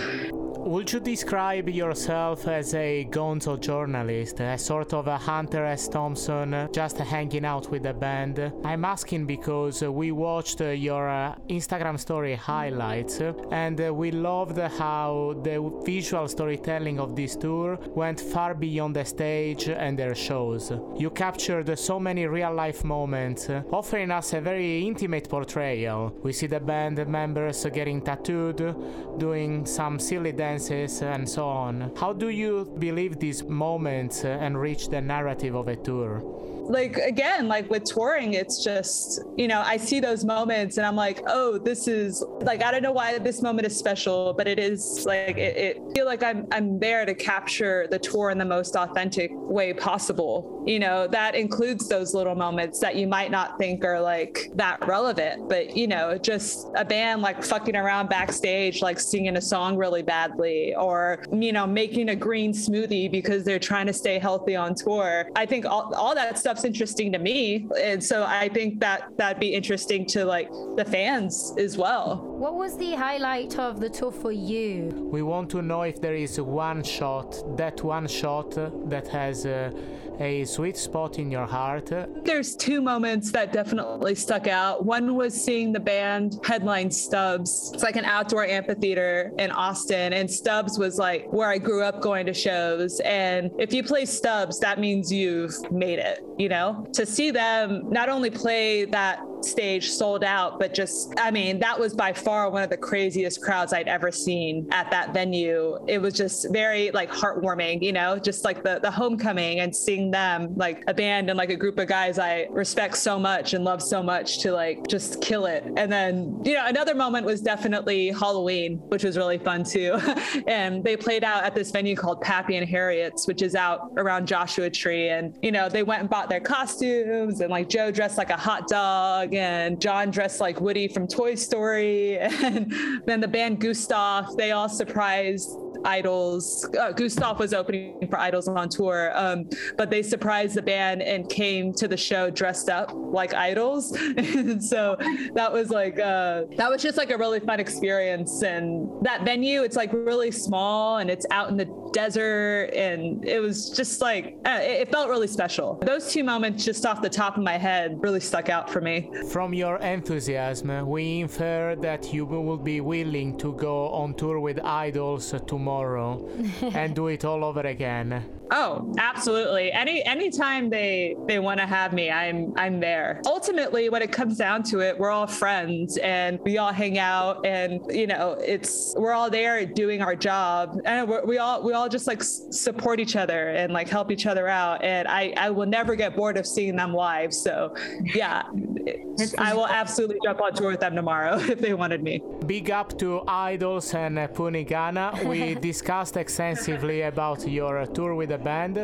Would 0.65 0.91
you 0.91 0.99
describe 0.99 1.69
yourself 1.69 2.47
as 2.47 2.73
a 2.73 3.08
gonzo 3.12 3.60
journalist, 3.60 4.39
a 4.39 4.58
sort 4.58 4.93
of 4.93 5.06
a 5.06 5.15
Hunter 5.15 5.63
S. 5.63 5.88
Thompson, 5.88 6.56
uh, 6.56 6.67
just 6.69 6.97
hanging 6.97 7.45
out 7.45 7.69
with 7.69 7.84
the 7.84 7.93
band? 7.93 8.51
I'm 8.63 8.84
asking 8.84 9.28
because 9.28 9.84
uh, 9.84 9.91
we 9.91 10.12
watched 10.12 10.62
uh, 10.62 10.69
your 10.69 11.08
uh, 11.08 11.36
Instagram 11.49 11.99
story 11.99 12.34
highlights 12.34 13.21
and 13.51 13.78
we 13.95 14.10
loved 14.10 14.58
how 14.58 15.39
the 15.43 15.62
visual 15.86 16.28
storytelling 16.28 16.99
of 16.99 17.15
this 17.15 17.36
tour 17.36 17.78
went 17.89 18.19
far 18.19 18.56
beyond 18.56 18.95
the 18.95 19.06
stage 19.06 19.69
and 19.69 19.99
their 19.99 20.15
shows. 20.15 20.71
You 20.97 21.12
captured 21.12 21.78
so 21.78 21.99
many 21.99 22.25
real 22.25 22.56
life 22.56 22.84
moments, 22.84 23.51
offering 23.71 24.10
us 24.10 24.34
a 24.34 24.41
very 24.41 24.88
intimate 24.88 25.30
portrayal. 25.30 26.17
We 26.23 26.34
see 26.34 26.47
the 26.47 26.60
band 26.60 27.08
members 27.08 27.63
getting 27.71 28.01
tattooed, 28.01 29.19
doing 29.19 29.67
some 29.67 29.99
silly 29.99 30.32
and 30.58 31.30
so 31.30 31.46
on. 31.46 31.91
How 31.98 32.13
do 32.13 32.30
you 32.30 32.65
believe 32.80 33.20
these 33.20 33.44
moments 33.44 34.24
uh, 34.24 34.30
enrich 34.41 34.89
the 34.89 35.02
narrative 35.02 35.56
of 35.56 35.68
a 35.68 35.76
tour? 35.76 36.24
Like 36.69 36.97
again 36.97 37.47
like 37.47 37.69
with 37.69 37.84
touring 37.84 38.34
it's 38.34 38.63
just 38.63 39.21
you 39.38 39.47
know 39.47 39.62
i 39.65 39.78
see 39.78 39.99
those 39.99 40.23
moments 40.23 40.78
and 40.78 40.86
i'm 40.86 40.95
like 40.95 41.21
oh 41.28 41.58
this 41.58 41.88
is 41.88 42.23
like 42.41 42.63
i 42.63 42.71
don't 42.71 42.84
know 42.84 42.91
why 42.91 43.17
this 43.17 43.41
moment 43.41 43.65
is 43.65 43.75
special 43.75 44.34
but 44.34 44.47
it 44.47 44.60
is 44.60 45.06
like 45.06 45.38
it, 45.38 45.56
it 45.58 45.82
feel 45.93 46.06
like 46.06 46.23
i'm 46.23 46.47
i'm 46.51 46.80
there 46.80 47.06
to 47.06 47.13
capture 47.13 47.88
the 47.91 47.99
tour 47.99 48.30
in 48.30 48.38
the 48.38 48.45
most 48.45 48.75
authentic 48.75 49.32
way 49.56 49.73
possible. 49.73 50.63
You 50.65 50.80
know 50.80 51.08
that 51.08 51.36
includes 51.36 51.88
those 51.88 52.13
little 52.13 52.36
moments 52.36 52.80
that 52.80 52.95
you 52.95 53.08
might 53.08 53.32
not 53.32 53.58
think 53.58 53.86
are 53.86 54.01
like 54.01 54.49
that 54.56 54.86
relevant 54.88 55.47
but 55.47 55.78
you 55.78 55.88
know 55.88 56.17
just 56.17 56.67
a 56.75 56.84
band 56.84 57.21
like 57.21 57.43
fucking 57.43 57.75
around 57.75 58.10
backstage 58.10 58.82
like 58.82 58.99
singing 58.99 59.38
a 59.38 59.41
song 59.41 59.78
really 59.78 60.01
badly 60.01 60.73
or 60.75 61.23
you 61.32 61.54
know 61.54 61.67
making 61.67 62.10
a 62.10 62.15
green 62.15 62.51
smoothie 62.51 63.12
because 63.12 63.43
they're 63.43 63.60
trying 63.60 63.86
to 63.86 63.93
stay 63.93 64.17
healthy 64.17 64.56
on 64.56 64.73
tour. 64.73 65.30
I 65.36 65.45
think 65.45 65.65
all, 65.65 65.93
all 65.95 66.15
that 66.15 66.39
stuff 66.39 66.55
stuff's 66.56 66.65
interesting 66.65 67.12
to 67.12 67.20
me. 67.20 67.68
And 67.82 68.04
so 68.04 68.24
I 68.24 68.50
think 68.50 68.80
that 68.80 69.10
that'd 69.18 69.39
be 69.39 69.54
interesting 69.54 70.06
to 70.08 70.26
like 70.26 70.50
the 70.78 70.86
fans 70.86 71.54
as 71.58 71.78
well. 71.78 72.35
What 72.38 72.56
was 72.56 72.76
the 72.78 72.95
highlight 72.95 73.58
of 73.58 73.80
the 73.80 73.89
tour 73.89 74.12
for 74.12 74.34
you? 74.34 74.89
We 75.10 75.21
want 75.21 75.50
to 75.52 75.62
know 75.62 75.84
if 75.84 76.02
there 76.02 76.15
is 76.15 76.39
one 76.39 76.84
shot, 76.84 77.56
that 77.56 77.82
one 77.82 78.08
shot 78.08 78.52
that 78.89 79.08
has 79.08 79.45
uh, 79.45 79.71
a 80.19 80.43
sweet 80.45 80.76
spot 80.76 81.17
in 81.17 81.32
your 81.32 81.45
heart? 81.45 81.91
There's 82.26 82.56
two 82.56 82.82
moments 82.82 83.32
that 83.32 83.54
definitely 83.54 84.15
stuck 84.15 84.48
out. 84.48 84.86
One 84.86 85.15
was 85.15 85.34
seeing 85.34 85.71
the 85.71 85.80
band 85.80 86.39
headline 86.43 86.91
Stubbs. 86.91 87.71
It's 87.74 87.84
like 87.84 87.95
an 87.95 88.06
outdoor 88.06 88.45
amphitheater 88.45 89.32
in 89.39 89.52
Austin, 89.52 90.12
and 90.12 90.30
Stubbs 90.30 90.78
was 90.78 90.98
like 90.98 91.32
where 91.32 91.50
I 91.50 91.58
grew 91.58 91.84
up 91.84 92.02
going 92.02 92.26
to 92.26 92.34
shows. 92.34 93.00
And 93.02 93.50
if 93.58 93.74
you 93.74 93.82
play 93.84 94.06
Stubbs, 94.06 94.60
that 94.60 94.80
means 94.80 95.12
you've 95.12 95.56
made 95.71 96.00
it, 96.00 96.19
you 96.38 96.50
know? 96.50 96.86
To 96.93 97.06
see 97.06 97.32
them 97.32 97.89
not 97.89 98.10
only 98.10 98.30
play 98.30 98.86
that 98.86 99.19
stage 99.41 99.89
sold 99.89 100.24
out, 100.24 100.60
but 100.60 100.74
just, 100.74 101.13
I 101.17 101.32
mean, 101.32 101.60
that 101.60 101.80
was 101.80 101.93
by 101.93 102.13
far 102.25 102.49
one 102.49 102.63
of 102.63 102.71
the 102.71 102.77
craziest 102.77 103.41
crowds 103.41 103.71
I'd 103.71 103.88
ever 103.88 104.11
seen 104.11 104.67
at 104.71 104.89
that 104.89 105.13
venue. 105.13 105.77
It 105.88 106.01
was 106.01 106.15
just 106.15 106.51
very 106.51 106.89
like 106.91 107.11
heartwarming, 107.11 107.83
you 107.83 107.93
know, 107.93 108.17
just 108.17 108.43
like 108.43 108.63
the, 108.63 108.79
the 108.81 108.89
homecoming 108.89 109.59
and 109.59 109.73
seeing 109.73 110.09
them, 110.09 110.55
like 110.55 110.83
a 110.88 110.93
band 110.93 111.29
and 111.29 111.38
like 111.38 111.51
a 111.51 111.55
group 111.55 111.77
of 111.77 111.88
guys 111.88 112.17
I 112.17 112.47
respect 112.49 112.97
so 112.97 113.19
much 113.19 113.53
and 113.53 113.63
love 113.63 113.81
so 113.81 114.01
much 114.01 114.39
to 114.39 114.51
like 114.51 114.88
just 114.88 115.21
kill 115.21 115.45
it. 115.45 115.63
And 115.77 115.91
then, 115.91 116.41
you 116.43 116.53
know, 116.53 116.65
another 116.65 116.95
moment 116.95 117.25
was 117.25 117.41
definitely 117.41 118.09
Halloween, 118.09 118.79
which 118.88 119.03
was 119.03 119.17
really 119.17 119.38
fun 119.38 119.63
too. 119.63 119.99
and 120.47 120.83
they 120.83 120.97
played 120.97 121.23
out 121.23 121.43
at 121.43 121.53
this 121.53 121.69
venue 121.69 121.95
called 121.95 122.21
Pappy 122.21 122.57
and 122.57 122.67
Harriet's, 122.67 123.27
which 123.27 123.43
is 123.43 123.53
out 123.53 123.91
around 123.97 124.27
Joshua 124.27 124.69
Tree. 124.71 125.09
And, 125.09 125.38
you 125.43 125.51
know, 125.51 125.69
they 125.69 125.83
went 125.83 126.01
and 126.01 126.09
bought 126.09 126.29
their 126.29 126.39
costumes 126.39 127.41
and 127.41 127.51
like 127.51 127.69
Joe 127.69 127.91
dressed 127.91 128.17
like 128.17 128.31
a 128.31 128.38
hot 128.38 128.67
dog 128.67 129.35
and 129.35 129.79
John 129.79 130.09
dressed 130.09 130.41
like 130.41 130.59
Woody 130.59 130.88
from 130.88 131.07
Toy 131.07 131.35
Story. 131.35 132.14
And 132.19 133.01
then 133.06 133.19
the 133.19 133.28
band 133.28 133.62
Gustaf, 133.62 134.36
they 134.38 134.51
all 134.51 134.69
surprised 134.69 135.49
IDLES. 135.86 136.75
Uh, 136.75 136.91
Gustaf 136.93 137.38
was 137.39 137.54
opening 137.54 138.08
for 138.10 138.17
IDLES 138.17 138.47
on 138.47 138.69
tour, 138.69 139.12
um, 139.13 139.47
but 139.78 139.89
they 139.89 140.01
surprised 140.01 140.56
the 140.56 140.62
band 140.62 141.01
and 141.01 141.30
came 141.30 141.73
to 141.73 141.88
the 141.88 141.97
show 141.97 142.30
dressed 142.30 142.69
up 142.69 142.91
like 142.93 143.32
IDLES. 143.32 144.62
so 144.63 144.97
that 145.34 145.51
was 145.51 145.69
like 145.69 145.99
uh, 145.99 146.43
that 146.58 146.69
was 146.69 146.82
just 146.82 146.97
like 146.97 147.12
a 147.12 147.17
really 147.17 147.39
fun 147.39 147.60
experience. 147.60 148.41
And 148.41 148.89
that 149.06 149.23
venue, 149.23 149.63
it's 149.63 149.75
like 149.75 149.93
really 149.93 150.32
small 150.32 150.97
and 150.97 151.10
it's 151.10 151.25
out 151.32 151.49
in 151.49 151.58
the 151.58 151.65
desert, 152.01 152.71
and 152.88 153.25
it 153.36 153.39
was 153.47 153.58
just 153.79 153.95
like 154.08 154.23
uh, 154.45 154.60
it, 154.62 154.75
it 154.81 154.88
felt 154.95 155.08
really 155.13 155.31
special. 155.39 155.67
Those 155.93 156.05
two 156.13 156.23
moments, 156.23 156.65
just 156.69 156.86
off 156.86 156.99
the 157.01 157.15
top 157.23 157.34
of 157.38 157.43
my 157.51 157.58
head, 157.67 157.88
really 158.05 158.23
stuck 158.31 158.47
out 158.55 158.65
for 158.73 158.81
me. 158.89 158.95
From 159.36 159.49
your 159.53 159.75
enthusiasm, 159.95 160.67
we 160.95 161.21
infer 161.21 161.75
that 161.88 162.01
you 162.13 162.23
will 162.25 162.63
be 162.73 162.79
willing 162.93 163.29
to 163.43 163.49
go 163.67 163.75
on 164.01 164.13
tour 164.21 164.39
with 164.39 164.58
IDLES 164.58 165.25
tomorrow 165.53 165.55
tomorrow 165.65 166.29
and 166.79 166.95
do 166.95 167.08
it 167.08 167.25
all 167.25 167.43
over 167.43 167.62
again. 167.62 168.23
Oh, 168.51 168.93
absolutely. 168.97 169.71
Any 169.71 170.03
anytime 170.05 170.69
they 170.69 171.15
they 171.27 171.39
want 171.39 171.60
to 171.60 171.65
have 171.65 171.93
me, 171.93 172.12
I'm 172.12 172.53
I'm 172.55 172.79
there. 172.79 173.21
Ultimately, 173.25 173.89
when 173.89 174.01
it 174.01 174.12
comes 174.12 174.38
down 174.38 174.63
to 174.63 174.79
it, 174.79 174.97
we're 174.97 175.10
all 175.12 175.27
friends 175.27 175.97
and 175.97 176.39
we 176.41 176.58
all 176.58 176.71
hang 176.71 176.97
out 176.99 177.45
and 177.45 177.81
you 177.89 178.08
know, 178.08 178.38
it's 178.39 178.93
we're 178.97 179.13
all 179.13 179.29
there 179.29 179.65
doing 179.65 180.01
our 180.01 180.15
job 180.15 180.79
and 180.86 181.10
we 181.25 181.38
all 181.38 181.63
we 181.63 181.73
all 181.73 181.89
just 181.89 182.08
like 182.08 182.21
support 182.23 182.99
each 182.99 183.15
other 183.15 183.49
and 183.49 183.73
like 183.73 183.89
help 183.89 184.12
each 184.12 184.25
other 184.25 184.47
out 184.47 184.84
and 184.84 185.08
I 185.08 185.34
I 185.38 185.49
will 185.49 185.65
never 185.65 185.95
get 185.95 186.15
bored 186.15 186.38
of 186.38 186.45
seeing 186.45 186.75
them 186.75 186.93
live. 186.93 187.34
So, 187.34 187.75
yeah, 188.13 188.43
I 189.38 189.53
will 189.53 189.67
absolutely 189.67 190.17
jump 190.23 190.41
on 190.41 190.53
tour 190.53 190.71
with 190.71 190.79
them 190.79 190.95
tomorrow 190.95 191.38
if 191.39 191.60
they 191.60 191.73
wanted 191.73 192.03
me. 192.03 192.21
Big 192.45 192.69
up 192.69 192.97
to 192.99 193.23
IDLES 193.27 193.93
and 193.93 194.17
Pooneh 194.36 194.67
Ghana. 194.67 195.21
We 195.25 195.55
discussed 195.71 196.17
extensively 196.17 197.01
about 197.03 197.47
your 197.47 197.86
tour 197.88 198.13
with 198.15 198.31
the 198.38 198.43
band. 198.43 198.76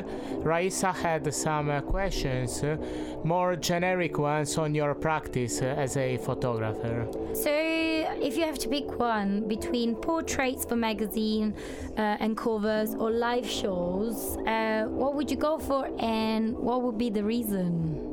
Raissa 0.43 0.93
had 0.93 1.33
some 1.33 1.69
uh, 1.69 1.81
questions, 1.81 2.63
uh, 2.63 2.77
more 3.23 3.55
generic 3.55 4.17
ones 4.17 4.57
on 4.57 4.73
your 4.75 4.93
practice 4.95 5.61
uh, 5.61 5.65
as 5.65 5.97
a 5.97 6.17
photographer. 6.17 7.07
So, 7.33 7.51
if 7.51 8.37
you 8.37 8.43
have 8.43 8.59
to 8.59 8.69
pick 8.69 8.99
one 8.99 9.47
between 9.47 9.95
portraits 9.95 10.65
for 10.65 10.75
magazine 10.75 11.53
uh, 11.97 12.17
and 12.23 12.37
covers 12.37 12.95
or 12.95 13.11
live 13.11 13.49
shows, 13.49 14.37
uh, 14.47 14.85
what 14.87 15.15
would 15.15 15.29
you 15.29 15.37
go 15.37 15.59
for 15.59 15.89
and 15.99 16.57
what 16.57 16.81
would 16.83 16.97
be 16.97 17.09
the 17.09 17.23
reason? 17.23 18.10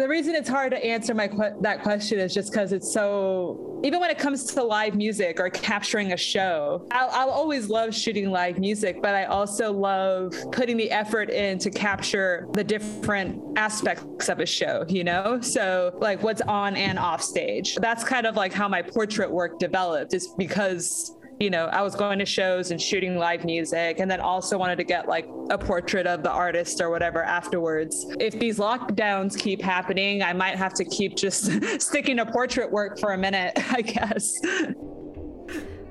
The 0.00 0.08
reason 0.08 0.34
it's 0.34 0.48
hard 0.48 0.72
to 0.72 0.84
answer 0.84 1.14
my 1.14 1.28
que- 1.28 1.54
that 1.60 1.82
question 1.82 2.18
is 2.18 2.34
just 2.34 2.50
because 2.50 2.72
it's 2.72 2.92
so 2.92 3.80
even 3.84 4.00
when 4.00 4.10
it 4.10 4.18
comes 4.18 4.44
to 4.44 4.62
live 4.62 4.94
music 4.94 5.38
or 5.38 5.50
capturing 5.50 6.12
a 6.12 6.16
show 6.16 6.86
I'll, 6.90 7.10
I'll, 7.12 7.30
always 7.30 7.68
love 7.68 7.94
shooting 7.94 8.30
live 8.30 8.58
music 8.58 9.02
but 9.02 9.14
i 9.14 9.24
also 9.24 9.72
love 9.72 10.34
putting 10.52 10.76
the 10.76 10.90
effort 10.90 11.30
in 11.30 11.58
to 11.58 11.70
capture 11.70 12.48
the 12.52 12.64
different 12.64 13.42
aspects 13.58 14.28
of 14.28 14.40
a 14.40 14.46
show 14.46 14.84
you 14.88 15.04
know? 15.04 15.40
So 15.40 15.96
like 16.00 16.22
what's 16.22 16.42
on 16.42 16.76
and 16.76 16.98
off 16.98 17.22
stage. 17.22 17.76
That's 17.76 18.04
kind 18.04 18.26
of 18.26 18.36
like 18.36 18.52
how 18.52 18.68
my 18.68 18.82
portrait 18.82 19.30
work 19.30 19.58
developed 19.58 20.14
is 20.14 20.28
because 20.28 21.15
you 21.38 21.50
know, 21.50 21.66
I 21.66 21.82
was 21.82 21.94
going 21.94 22.18
to 22.18 22.26
shows 22.26 22.70
and 22.70 22.80
shooting 22.80 23.16
live 23.16 23.44
music, 23.44 24.00
and 24.00 24.10
then 24.10 24.20
also 24.20 24.56
wanted 24.56 24.76
to 24.76 24.84
get 24.84 25.08
like 25.08 25.28
a 25.50 25.58
portrait 25.58 26.06
of 26.06 26.22
the 26.22 26.30
artist 26.30 26.80
or 26.80 26.90
whatever 26.90 27.22
afterwards. 27.22 28.06
If 28.18 28.38
these 28.38 28.58
lockdowns 28.58 29.38
keep 29.38 29.62
happening, 29.62 30.22
I 30.22 30.32
might 30.32 30.56
have 30.56 30.72
to 30.74 30.84
keep 30.84 31.16
just 31.16 31.50
sticking 31.80 32.16
to 32.16 32.26
portrait 32.26 32.70
work 32.70 32.98
for 32.98 33.12
a 33.12 33.18
minute, 33.18 33.52
I 33.72 33.82
guess. 33.82 34.40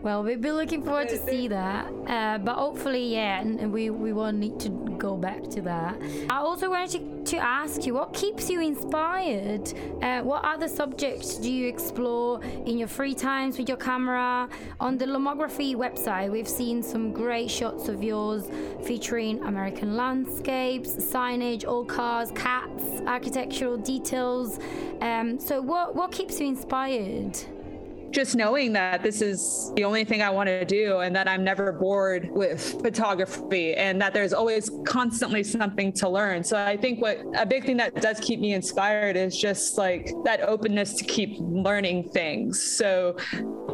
Well, 0.06 0.22
we'll 0.22 0.38
be 0.38 0.52
looking 0.52 0.84
forward 0.84 1.10
to 1.10 1.18
see 1.18 1.48
that. 1.48 1.92
Uh, 2.06 2.38
but 2.38 2.58
hopefully, 2.58 3.14
yeah, 3.16 3.42
and 3.42 3.74
we, 3.74 3.90
we 3.90 4.14
won't 4.14 4.38
need 4.38 4.60
to 4.60 4.70
go 5.00 5.18
back 5.18 5.50
to 5.50 5.62
that. 5.62 6.00
I 6.30 6.38
also 6.38 6.70
wanted 6.70 7.26
to, 7.26 7.32
to 7.32 7.38
ask 7.38 7.88
you 7.88 7.96
what 7.96 8.14
keeps 8.14 8.48
you 8.48 8.62
inspired? 8.62 9.74
Uh, 10.04 10.22
what 10.22 10.46
other 10.46 10.68
subjects 10.68 11.38
do 11.38 11.52
you 11.52 11.68
explore 11.68 12.44
in 12.44 12.78
your 12.78 12.88
free 12.88 13.16
times 13.16 13.58
with 13.58 13.68
your 13.68 13.80
camera? 13.80 14.48
On 14.80 14.96
the 14.96 15.06
Lomography 15.06 15.76
website, 15.76 16.32
we've 16.32 16.48
seen 16.48 16.84
some 16.84 17.12
great 17.12 17.50
shots 17.50 17.88
of 17.88 18.04
yours 18.04 18.44
featuring 18.86 19.44
American 19.46 19.98
landscapes, 19.98 20.92
signage, 20.98 21.66
old 21.66 21.90
cars, 21.90 22.30
cats, 22.36 23.02
architectural 23.08 23.76
details. 23.76 24.60
Um, 25.02 25.40
so, 25.40 25.64
what, 25.64 25.96
what 25.96 26.12
keeps 26.12 26.40
you 26.40 26.46
inspired? 26.46 27.40
Just 28.16 28.34
knowing 28.34 28.72
that 28.72 29.04
this 29.04 29.22
is 29.22 29.74
the 29.76 29.84
only 29.84 30.06
thing 30.06 30.22
I 30.22 30.30
want 30.30 30.48
to 30.48 30.64
do 30.64 31.00
and 31.00 31.14
that 31.18 31.28
I'm 31.28 31.44
never 31.44 31.74
bored 31.74 32.30
with 32.32 32.82
photography 32.82 33.74
and 33.74 34.02
that 34.02 34.14
there's 34.14 34.32
always 34.32 34.72
constantly 34.86 35.44
something 35.44 35.92
to 35.94 36.08
learn. 36.08 36.42
So 36.42 36.58
I 36.58 36.78
think 36.78 37.02
what 37.02 37.20
a 37.36 37.46
big 37.46 37.66
thing 37.66 37.76
that 37.78 37.96
does 37.96 38.22
keep 38.22 38.40
me 38.40 38.54
inspired 38.54 39.18
is 39.18 39.38
just 39.38 39.78
like 39.78 40.14
that 40.24 40.40
openness 40.40 40.94
to 40.94 41.04
keep 41.04 41.36
learning 41.40 42.10
things. 42.12 42.64
So 42.78 43.18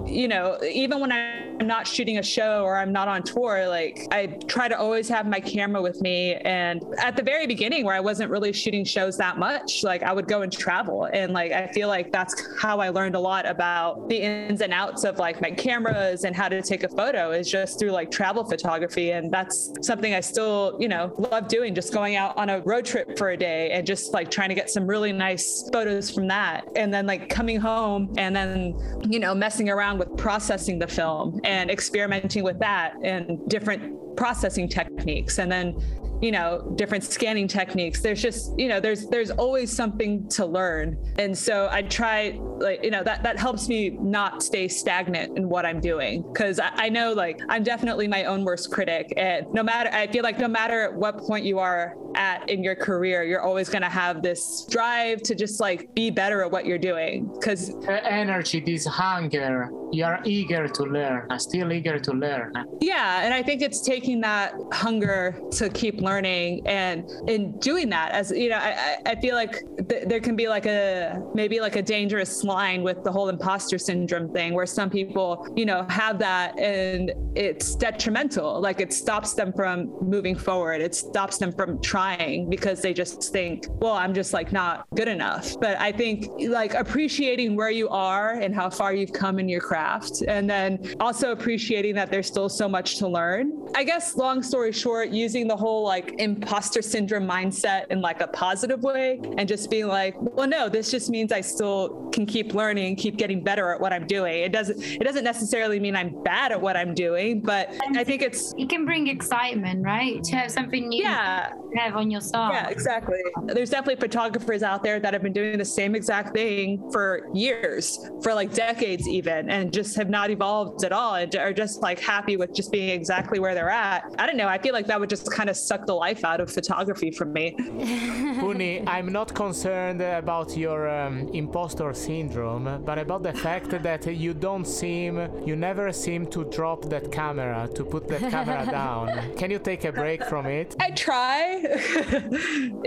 you 0.06 0.28
know, 0.28 0.58
even 0.64 1.00
when 1.00 1.12
I'm 1.12 1.68
not 1.68 1.88
shooting 1.88 2.18
a 2.18 2.24
show 2.24 2.64
or 2.64 2.78
I'm 2.78 2.92
not 2.92 3.08
on 3.08 3.24
tour, 3.24 3.68
like 3.68 4.08
I 4.12 4.28
try 4.48 4.68
to 4.68 4.78
always 4.78 5.08
have 5.10 5.28
my 5.28 5.40
camera 5.40 5.82
with 5.82 6.02
me. 6.02 6.36
And 6.36 6.84
at 6.98 7.16
the 7.16 7.24
very 7.24 7.48
beginning, 7.48 7.86
where 7.86 7.96
I 7.96 8.00
wasn't 8.00 8.32
really 8.32 8.54
shooting 8.54 8.84
shows 8.84 9.18
that 9.18 9.38
much, 9.38 9.84
like 9.84 10.04
I 10.04 10.14
would 10.14 10.28
go 10.28 10.42
and 10.42 10.52
travel. 10.52 11.06
And 11.06 11.34
like 11.34 11.52
I 11.52 11.68
feel 11.68 11.88
like 11.88 12.12
that's 12.12 12.36
how 12.60 12.80
I 12.80 12.90
learned 12.90 13.16
a 13.16 13.20
lot 13.20 13.48
about 13.48 14.10
the 14.10 14.18
ins 14.18 14.62
and 14.62 14.74
outs 14.74 15.04
of 15.04 15.18
like 15.18 15.42
my 15.42 15.52
cameras 15.52 16.24
and 16.24 16.36
how 16.36 16.50
to 16.50 16.62
take 16.62 16.84
a 16.84 16.90
photo 16.90 17.32
is 17.32 17.50
just 17.50 17.80
through 17.80 17.92
like 17.92 18.12
travel 18.12 18.44
photography. 18.44 19.12
And 19.12 19.32
that's 19.32 19.72
something 19.82 20.14
I 20.14 20.20
still, 20.20 20.78
you 20.80 20.88
know, 20.88 21.14
love 21.18 21.48
doing, 21.48 21.76
just 21.76 21.94
going 21.94 22.16
out 22.16 22.38
on 22.38 22.50
a 22.50 22.62
road 22.62 22.86
trip 22.86 23.18
for 23.18 23.30
a 23.30 23.38
day 23.38 23.72
and 23.72 23.86
just 23.86 24.14
like 24.14 24.32
trying 24.32 24.50
to 24.50 24.56
get 24.56 24.70
some 24.70 24.88
really 24.88 25.12
nice 25.12 25.70
photos 25.72 26.10
from 26.10 26.28
that. 26.28 26.68
And 26.76 26.94
then 26.94 27.06
like 27.06 27.30
coming 27.30 27.60
home 27.60 28.14
and 28.18 28.36
then, 28.36 28.76
you 29.10 29.20
know, 29.20 29.36
messing 29.36 29.70
around 29.70 29.90
with 29.97 30.15
processing 30.17 30.80
the 30.80 30.88
film 30.88 31.39
and 31.43 31.69
experimenting 31.69 32.43
with 32.43 32.60
that 32.60 32.95
and 33.04 33.47
different 33.49 34.15
processing 34.15 34.67
techniques. 34.67 35.39
And 35.39 35.51
then 35.51 35.82
you 36.22 36.32
know 36.32 36.72
different 36.76 37.04
scanning 37.04 37.48
techniques. 37.48 38.02
There's 38.02 38.22
just 38.22 38.58
you 38.58 38.68
know 38.68 38.80
there's 38.80 39.08
there's 39.08 39.32
always 39.32 39.72
something 39.76 40.30
to 40.30 40.46
learn. 40.46 40.98
And 41.18 41.36
so 41.38 41.68
i 41.72 41.82
try 41.82 42.40
like 42.60 42.84
you 42.84 42.92
know 42.92 43.04
that 43.04 43.24
that 43.24 43.40
helps 43.40 43.68
me 43.68 43.90
not 43.90 44.44
stay 44.44 44.68
stagnant 44.68 45.38
in 45.38 45.50
what 45.50 45.66
i'm 45.66 45.80
doing. 45.80 46.22
Because 46.22 46.60
I, 46.60 46.72
I 46.76 46.90
know 46.90 47.14
like 47.14 47.42
i'm 47.50 47.64
definitely 47.64 48.08
my 48.08 48.26
own 48.26 48.46
worst 48.46 48.72
critic. 48.72 49.12
And 49.18 49.52
no 49.52 49.64
matter 49.64 49.90
i 49.92 50.08
feel 50.08 50.24
like 50.24 50.38
no 50.40 50.48
matter 50.48 50.84
at 50.84 50.94
what 50.94 51.18
point 51.18 51.44
you 51.44 51.58
are 51.60 51.96
at 52.16 52.48
in 52.50 52.64
your 52.64 52.76
career 52.76 53.24
you're 53.24 53.42
always 53.42 53.70
going 53.70 53.82
to 53.82 53.90
have 53.90 54.22
this 54.22 54.68
drive 54.70 55.22
to 55.24 55.34
just 55.34 55.60
like 55.60 55.94
be 55.96 56.10
better 56.10 56.44
at 56.44 56.52
what 56.52 56.66
you're 56.66 56.78
doing. 56.78 57.32
Because 57.34 57.74
energy 57.88 58.60
this 58.60 58.86
hunger 58.86 59.70
you're 59.92 60.20
eager 60.24 60.68
to 60.68 60.84
learn 60.84 61.28
still 61.40 61.72
eager 61.74 61.98
to 62.00 62.12
learn. 62.12 62.54
Yeah 62.80 63.24
and 63.24 63.34
i 63.34 63.42
think 63.42 63.62
it's 63.64 63.82
taking 63.82 64.22
that 64.22 64.54
hunger 64.72 65.40
to 65.52 65.68
keep 65.70 66.00
learning 66.00 66.11
learning 66.12 66.62
and 66.67 67.10
in 67.30 67.58
doing 67.60 67.88
that 67.89 68.12
as 68.12 68.32
you 68.32 68.50
know 68.50 68.58
i, 68.58 68.97
I 69.06 69.15
feel 69.24 69.36
like 69.36 69.54
th- 69.89 70.04
there 70.10 70.19
can 70.28 70.36
be 70.36 70.47
like 70.56 70.65
a 70.65 71.21
maybe 71.34 71.60
like 71.60 71.76
a 71.76 71.82
dangerous 71.82 72.34
line 72.43 72.84
with 72.84 73.00
the 73.04 73.12
whole 73.12 73.30
imposter 73.30 73.78
syndrome 73.78 74.30
thing 74.38 74.54
where 74.54 74.65
some 74.80 74.89
people 74.89 75.47
you 75.56 75.65
know 75.65 75.86
have 75.89 76.19
that 76.19 76.58
and 76.60 77.12
it's 77.36 77.76
detrimental. 77.76 78.60
Like 78.60 78.80
it 78.82 78.91
stops 78.93 79.34
them 79.34 79.54
from 79.54 79.78
moving 80.02 80.36
forward. 80.36 80.82
It 80.82 80.93
stops 80.95 81.38
them 81.38 81.52
from 81.52 81.82
trying 81.82 82.50
because 82.50 82.82
they 82.82 82.93
just 82.93 83.32
think 83.32 83.67
well 83.84 83.93
i'm 83.93 84.13
just 84.13 84.34
like 84.34 84.52
not 84.52 84.86
good 84.95 85.08
enough. 85.08 85.45
But 85.60 85.80
i 85.80 85.91
think 85.91 86.17
like 86.50 86.74
appreciating 86.74 87.56
where 87.56 87.71
you 87.71 87.88
are 87.89 88.32
and 88.43 88.54
how 88.54 88.69
far 88.69 88.93
you've 88.93 89.13
come 89.13 89.39
in 89.39 89.47
your 89.47 89.62
craft 89.62 90.24
and 90.28 90.50
then 90.50 90.95
also 91.00 91.32
appreciating 91.32 91.95
that 91.95 92.10
there's 92.12 92.28
still 92.28 92.50
so 92.50 92.67
much 92.67 92.97
to 92.97 93.08
learn. 93.08 93.45
I 93.76 93.84
guess 93.84 94.17
long 94.17 94.43
story 94.43 94.71
short 94.71 95.10
using 95.10 95.47
the 95.47 95.56
whole 95.56 95.84
like 95.84 96.01
like 96.02 96.20
imposter 96.20 96.82
syndrome 96.82 97.28
mindset 97.28 97.86
in 97.90 98.02
like 98.02 98.22
a 98.22 98.28
positive 98.28 98.84
way 98.84 99.20
and 99.38 99.48
just 99.48 99.70
being 99.70 99.88
like, 99.88 100.16
well, 100.20 100.48
no, 100.48 100.70
this 100.70 100.92
just 100.92 101.10
means 101.10 101.32
I 101.32 101.42
still 101.42 102.10
can 102.12 102.26
keep 102.26 102.54
learning, 102.54 102.96
keep 102.96 103.18
getting 103.18 103.44
better 103.44 103.72
at 103.72 103.80
what 103.80 103.94
I'm 103.94 104.08
doing. 104.08 104.44
It 104.44 104.52
doesn't 104.52 104.82
it 104.82 105.04
doesn't 105.04 105.24
necessarily 105.24 105.80
mean 105.80 105.96
I'm 105.96 106.22
bad 106.24 106.52
at 106.52 106.62
what 106.62 106.76
I'm 106.76 106.94
doing, 106.94 107.42
but 107.42 107.70
and 107.86 107.98
I 107.98 108.04
think 108.04 108.22
it's 108.22 108.54
it 108.58 108.70
can 108.70 108.86
bring 108.86 109.08
excitement, 109.08 109.84
right? 109.84 110.24
To 110.24 110.36
have 110.36 110.52
something 110.52 110.90
new 110.90 111.04
yeah. 111.04 111.54
have 111.76 111.96
on 111.96 112.12
your 112.12 112.22
side. 112.22 112.54
Yeah, 112.54 112.70
exactly. 112.70 113.20
There's 113.46 113.70
definitely 113.70 114.02
photographers 114.02 114.64
out 114.64 114.84
there 114.84 115.00
that 115.00 115.14
have 115.14 115.22
been 115.22 115.34
doing 115.34 115.58
the 115.58 115.66
same 115.66 115.96
exact 115.96 116.34
thing 116.34 116.90
for 116.92 117.28
years, 117.34 118.10
for 118.24 118.34
like 118.34 118.54
decades 118.54 119.08
even, 119.08 119.50
and 119.50 119.74
just 119.74 119.96
have 119.96 120.10
not 120.10 120.30
evolved 120.30 120.84
at 120.84 120.92
all 120.92 121.16
and 121.16 121.36
are 121.36 121.54
just 121.54 121.82
like 121.82 122.00
happy 122.00 122.38
with 122.38 122.54
just 122.54 122.72
being 122.72 122.90
exactly 122.90 123.40
where 123.40 123.54
they're 123.54 123.70
at. 123.70 124.04
I 124.18 124.26
don't 124.26 124.38
know. 124.38 124.48
I 124.48 124.58
feel 124.58 124.74
like 124.74 124.88
that 124.88 125.00
would 125.00 125.10
just 125.10 125.32
kind 125.32 125.50
of 125.50 125.56
suck 125.56 125.86
the 125.91 125.95
life 126.10 126.23
out 126.32 126.39
of 126.43 126.49
photography 126.60 127.12
for 127.19 127.25
me. 127.38 127.45
Pooneh, 128.41 128.77
I'm 128.95 129.10
not 129.19 129.30
concerned 129.43 130.01
about 130.23 130.49
your 130.65 130.82
um, 130.99 131.15
impostor 131.41 131.93
syndrome, 131.93 132.67
but 132.88 132.97
about 133.06 133.23
the 133.30 133.36
fact 133.47 133.69
that 133.88 134.04
you 134.23 134.34
don't 134.47 134.67
seem, 134.82 135.13
you 135.47 135.56
never 135.69 135.91
seem 136.06 136.21
to 136.36 136.39
drop 136.58 136.80
that 136.93 137.06
camera, 137.12 137.60
to 137.77 137.84
put 137.84 138.04
that 138.12 138.23
camera 138.36 138.63
down. 138.82 139.06
Can 139.39 139.51
you 139.54 139.60
take 139.60 139.84
a 139.91 139.91
break 139.91 140.23
from 140.32 140.45
it? 140.45 140.69
I 140.80 140.91
try. 140.91 141.60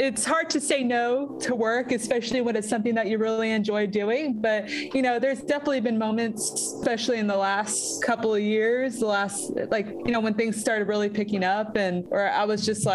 it's 0.08 0.24
hard 0.24 0.48
to 0.54 0.60
say 0.70 0.80
no 0.82 1.04
to 1.46 1.54
work, 1.54 1.92
especially 1.92 2.40
when 2.46 2.54
it's 2.56 2.70
something 2.74 2.94
that 2.94 3.06
you 3.10 3.18
really 3.18 3.50
enjoy 3.50 3.86
doing. 3.86 4.40
But, 4.46 4.70
you 4.96 5.02
know, 5.06 5.18
there's 5.18 5.42
definitely 5.52 5.82
been 5.88 5.98
moments, 5.98 6.40
especially 6.78 7.18
in 7.18 7.26
the 7.26 7.40
last 7.50 8.02
couple 8.02 8.34
of 8.34 8.40
years, 8.40 8.98
the 9.00 9.10
last, 9.18 9.38
like, 9.76 9.88
you 10.06 10.12
know, 10.14 10.20
when 10.20 10.34
things 10.40 10.54
started 10.58 10.88
really 10.88 11.10
picking 11.10 11.44
up 11.44 11.76
and, 11.76 11.96
or 12.10 12.22
I 12.42 12.44
was 12.44 12.64
just 12.64 12.86
like, 12.86 12.93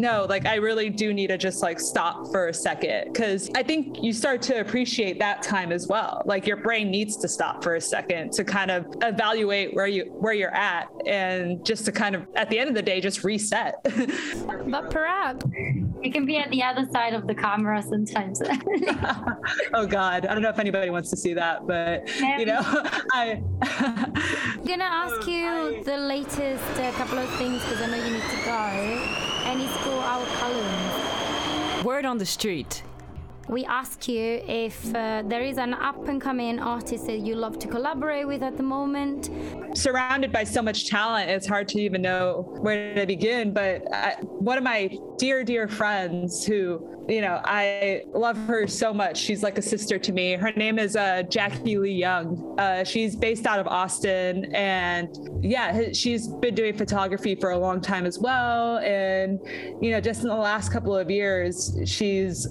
no, 0.00 0.26
like 0.28 0.46
I 0.46 0.56
really 0.56 0.88
do 0.88 1.12
need 1.12 1.28
to 1.28 1.38
just 1.38 1.62
like 1.62 1.78
stop 1.78 2.28
for 2.28 2.48
a 2.48 2.54
second 2.54 3.12
because 3.12 3.50
I 3.54 3.62
think 3.62 4.02
you 4.02 4.12
start 4.12 4.40
to 4.42 4.60
appreciate 4.60 5.18
that 5.18 5.42
time 5.42 5.72
as 5.72 5.88
well. 5.88 6.22
Like 6.24 6.46
your 6.46 6.56
brain 6.56 6.90
needs 6.90 7.16
to 7.18 7.28
stop 7.28 7.62
for 7.62 7.74
a 7.74 7.80
second 7.80 8.32
to 8.32 8.44
kind 8.44 8.70
of 8.70 8.86
evaluate 9.02 9.74
where 9.74 9.86
you 9.86 10.04
where 10.04 10.32
you're 10.32 10.54
at 10.54 10.88
and 11.06 11.64
just 11.64 11.84
to 11.84 11.92
kind 11.92 12.14
of 12.14 12.26
at 12.34 12.48
the 12.50 12.58
end 12.58 12.68
of 12.68 12.74
the 12.74 12.82
day 12.82 13.00
just 13.00 13.24
reset. 13.24 13.74
but 13.84 14.90
perhaps 14.90 15.44
it 16.02 16.12
can 16.12 16.24
be 16.24 16.38
at 16.38 16.50
the 16.50 16.62
other 16.62 16.86
side 16.92 17.12
of 17.12 17.26
the 17.26 17.34
camera 17.34 17.82
sometimes. 17.82 18.40
oh 19.74 19.86
God, 19.86 20.24
I 20.26 20.32
don't 20.32 20.42
know 20.42 20.50
if 20.50 20.58
anybody 20.58 20.90
wants 20.90 21.10
to 21.10 21.16
see 21.16 21.34
that, 21.34 21.66
but 21.66 22.08
you 22.38 22.46
know, 22.46 22.60
I. 23.12 23.42
I'm 23.62 24.64
gonna 24.64 24.84
ask 24.84 25.26
you 25.26 25.82
the 25.84 25.96
latest 25.96 26.80
uh, 26.80 26.92
couple 26.92 27.18
of 27.18 27.28
things 27.36 27.62
because 27.64 27.82
I 27.82 27.86
know 27.86 27.96
you 27.96 28.12
need 28.14 28.22
to 28.22 28.44
go 28.44 29.29
any 29.50 29.66
school 29.66 29.98
our 29.98 30.24
columns. 30.38 31.84
Word 31.84 32.04
on 32.04 32.18
the 32.18 32.26
street. 32.26 32.84
We 33.48 33.64
ask 33.64 34.06
you 34.06 34.40
if 34.46 34.94
uh, 34.94 35.24
there 35.26 35.42
is 35.42 35.58
an 35.58 35.74
up 35.74 36.06
and 36.06 36.20
coming 36.20 36.60
artist 36.60 37.06
that 37.08 37.18
you 37.18 37.34
love 37.34 37.58
to 37.58 37.66
collaborate 37.66 38.28
with 38.28 38.44
at 38.44 38.56
the 38.56 38.62
moment. 38.62 39.28
Surrounded 39.76 40.30
by 40.30 40.44
so 40.44 40.62
much 40.62 40.86
talent, 40.88 41.28
it's 41.30 41.48
hard 41.48 41.66
to 41.70 41.80
even 41.80 42.00
know 42.00 42.46
where 42.60 42.94
to 42.94 43.06
begin. 43.06 43.52
But 43.52 43.92
I, 43.92 44.18
one 44.20 44.56
of 44.56 44.62
my 44.62 44.96
dear, 45.18 45.42
dear 45.42 45.66
friends 45.66 46.46
who 46.46 46.99
you 47.10 47.20
know, 47.20 47.40
I 47.44 48.04
love 48.14 48.36
her 48.46 48.68
so 48.68 48.94
much. 48.94 49.16
She's 49.16 49.42
like 49.42 49.58
a 49.58 49.62
sister 49.62 49.98
to 49.98 50.12
me. 50.12 50.34
Her 50.34 50.52
name 50.52 50.78
is 50.78 50.94
uh, 50.94 51.24
Jackie 51.24 51.76
Lee 51.76 51.90
Young. 51.90 52.54
Uh, 52.56 52.84
she's 52.84 53.16
based 53.16 53.46
out 53.46 53.58
of 53.58 53.66
Austin, 53.66 54.54
and 54.54 55.08
yeah, 55.42 55.92
she's 55.92 56.28
been 56.28 56.54
doing 56.54 56.76
photography 56.76 57.34
for 57.34 57.50
a 57.50 57.58
long 57.58 57.80
time 57.80 58.06
as 58.06 58.20
well. 58.20 58.78
And 58.78 59.40
you 59.82 59.90
know, 59.90 60.00
just 60.00 60.22
in 60.22 60.28
the 60.28 60.36
last 60.36 60.72
couple 60.72 60.96
of 60.96 61.10
years, 61.10 61.76
she's, 61.84 62.46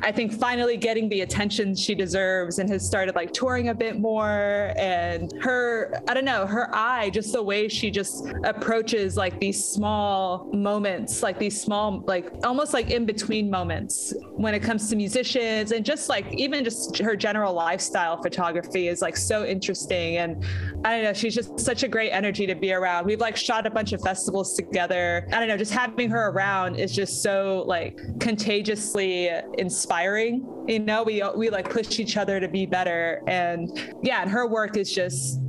I 0.00 0.10
think, 0.10 0.32
finally 0.32 0.78
getting 0.78 1.10
the 1.10 1.20
attention 1.20 1.74
she 1.74 1.94
deserves, 1.94 2.60
and 2.60 2.70
has 2.70 2.86
started 2.86 3.14
like 3.14 3.32
touring 3.32 3.68
a 3.68 3.74
bit 3.74 4.00
more. 4.00 4.72
And 4.78 5.30
her, 5.42 6.00
I 6.08 6.14
don't 6.14 6.24
know, 6.24 6.46
her 6.46 6.74
eye, 6.74 7.10
just 7.10 7.34
the 7.34 7.42
way 7.42 7.68
she 7.68 7.90
just 7.90 8.26
approaches 8.44 9.18
like 9.18 9.38
these 9.38 9.62
small 9.62 10.50
moments, 10.54 11.22
like 11.22 11.38
these 11.38 11.60
small, 11.60 12.02
like 12.06 12.32
almost 12.42 12.72
like 12.72 12.90
in 12.90 13.04
between 13.04 13.50
moments 13.50 13.97
when 14.30 14.54
it 14.54 14.60
comes 14.60 14.88
to 14.90 14.96
musicians 14.96 15.72
and 15.72 15.84
just 15.84 16.08
like 16.08 16.32
even 16.32 16.64
just 16.64 16.98
her 16.98 17.16
general 17.16 17.52
lifestyle 17.52 18.20
photography 18.22 18.88
is 18.88 19.02
like 19.02 19.16
so 19.16 19.44
interesting. 19.44 20.18
And 20.18 20.44
I 20.84 20.94
don't 20.94 21.04
know 21.04 21.12
she's 21.12 21.34
just 21.34 21.58
such 21.58 21.82
a 21.82 21.88
great 21.88 22.10
energy 22.10 22.46
to 22.46 22.54
be 22.54 22.72
around. 22.72 23.06
We've 23.06 23.20
like 23.20 23.36
shot 23.36 23.66
a 23.66 23.70
bunch 23.70 23.92
of 23.92 24.00
festivals 24.00 24.54
together. 24.54 25.26
I 25.32 25.38
don't 25.38 25.48
know 25.48 25.56
just 25.56 25.72
having 25.72 26.10
her 26.10 26.28
around 26.28 26.76
is 26.76 26.94
just 26.94 27.22
so 27.22 27.64
like 27.66 27.98
contagiously 28.20 29.30
inspiring 29.58 30.46
you 30.68 30.78
know? 30.78 31.02
We 31.02 31.22
we 31.36 31.50
like 31.50 31.70
push 31.70 31.98
each 31.98 32.16
other 32.16 32.38
to 32.38 32.48
be 32.48 32.66
better. 32.66 33.22
And 33.26 33.96
yeah 34.02 34.22
and 34.22 34.30
her 34.30 34.46
work 34.46 34.76
is 34.76 34.92
just 34.92 35.40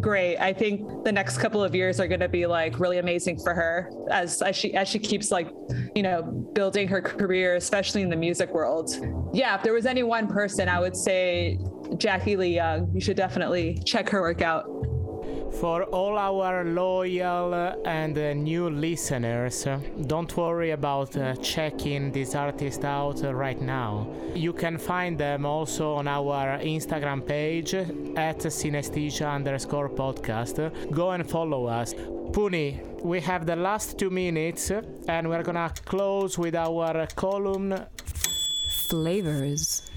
great. 0.00 0.36
I 0.38 0.52
think 0.52 1.04
the 1.04 1.12
next 1.12 1.38
couple 1.38 1.62
of 1.62 1.74
years 1.74 2.00
are 2.00 2.08
going 2.08 2.20
to 2.20 2.28
be 2.28 2.46
like 2.46 2.78
really 2.78 2.98
amazing 2.98 3.38
for 3.38 3.54
her 3.54 3.90
as 4.10 4.42
as 4.42 4.56
she 4.56 4.74
as 4.74 4.88
she 4.88 4.98
keeps 4.98 5.30
like, 5.30 5.48
you 5.94 6.02
know, 6.02 6.22
building 6.54 6.88
her 6.88 7.00
career, 7.00 7.56
especially 7.56 8.02
in 8.02 8.08
the 8.08 8.16
music 8.16 8.52
world. 8.52 8.90
Yeah, 9.32 9.56
if 9.56 9.62
there 9.62 9.72
was 9.72 9.86
any 9.86 10.02
one 10.02 10.26
person, 10.26 10.68
I 10.68 10.80
would 10.80 10.96
say 10.96 11.58
Jackie 11.96 12.36
Lee 12.36 12.54
Young. 12.54 12.90
You 12.94 13.00
should 13.00 13.16
definitely 13.16 13.80
check 13.84 14.08
her 14.10 14.20
work 14.20 14.42
out. 14.42 14.66
For 15.52 15.84
all 15.84 16.16
our 16.18 16.64
loyal 16.64 17.54
and 17.84 18.16
uh, 18.16 18.32
new 18.34 18.70
listeners, 18.70 19.66
don't 20.06 20.36
worry 20.36 20.70
about 20.70 21.16
uh, 21.16 21.34
checking 21.36 22.12
this 22.12 22.34
artist 22.34 22.84
out 22.84 23.20
right 23.34 23.60
now. 23.60 24.08
You 24.34 24.52
can 24.52 24.78
find 24.78 25.18
them 25.18 25.44
also 25.44 25.94
on 25.94 26.06
our 26.06 26.58
Instagram 26.58 27.26
page 27.26 27.74
at 27.74 28.38
synesthesia 28.38 29.32
underscore 29.32 29.88
podcast. 29.88 30.92
Go 30.92 31.10
and 31.10 31.28
follow 31.28 31.66
us. 31.66 31.94
Pooneh, 31.94 33.02
we 33.02 33.20
have 33.20 33.46
the 33.46 33.56
last 33.56 33.98
two 33.98 34.10
minutes 34.10 34.70
and 34.70 35.28
we're 35.28 35.42
gonna 35.42 35.72
close 35.84 36.38
with 36.38 36.54
our 36.54 37.06
column 37.16 37.74
Flavors. 38.88 39.90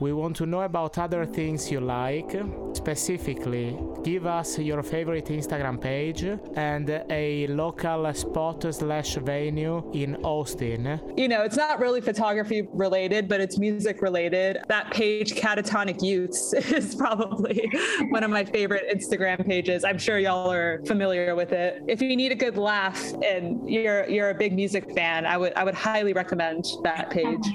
We 0.00 0.12
want 0.12 0.36
to 0.36 0.46
know 0.46 0.62
about 0.62 0.98
other 0.98 1.24
things 1.24 1.70
you 1.70 1.80
like 1.80 2.36
specifically, 2.74 3.78
give 4.04 4.26
us 4.26 4.58
your 4.58 4.82
favorite 4.82 5.24
Instagram 5.26 5.80
page 5.80 6.22
and 6.22 6.90
a 7.08 7.46
local 7.46 8.12
spot 8.12 8.66
slash 8.72 9.14
venue 9.16 9.90
in 9.94 10.16
Austin. 10.16 11.00
You 11.16 11.26
know, 11.26 11.42
it's 11.42 11.56
not 11.56 11.80
really 11.80 12.02
photography 12.02 12.68
related, 12.72 13.28
but 13.28 13.40
it's 13.40 13.58
music 13.58 14.02
related. 14.02 14.58
That 14.68 14.90
page, 14.90 15.34
Catatonic 15.34 16.02
Youths, 16.02 16.52
is 16.52 16.94
probably 16.94 17.70
one 18.10 18.22
of 18.22 18.30
my 18.30 18.44
favorite 18.44 18.84
Instagram 18.94 19.44
pages. 19.46 19.84
I'm 19.84 19.98
sure 19.98 20.18
y'all 20.18 20.52
are 20.52 20.82
familiar 20.86 21.34
with 21.34 21.52
it. 21.52 21.82
If 21.88 22.02
you 22.02 22.14
need 22.14 22.30
a 22.30 22.36
good 22.36 22.58
laugh 22.58 23.00
and 23.24 23.68
you're 23.68 24.08
you're 24.08 24.30
a 24.30 24.34
big 24.34 24.52
music 24.52 24.94
fan, 24.94 25.24
I 25.24 25.38
would 25.38 25.54
I 25.54 25.64
would 25.64 25.74
highly 25.74 26.12
recommend 26.12 26.66
that 26.82 27.08
page. 27.08 27.46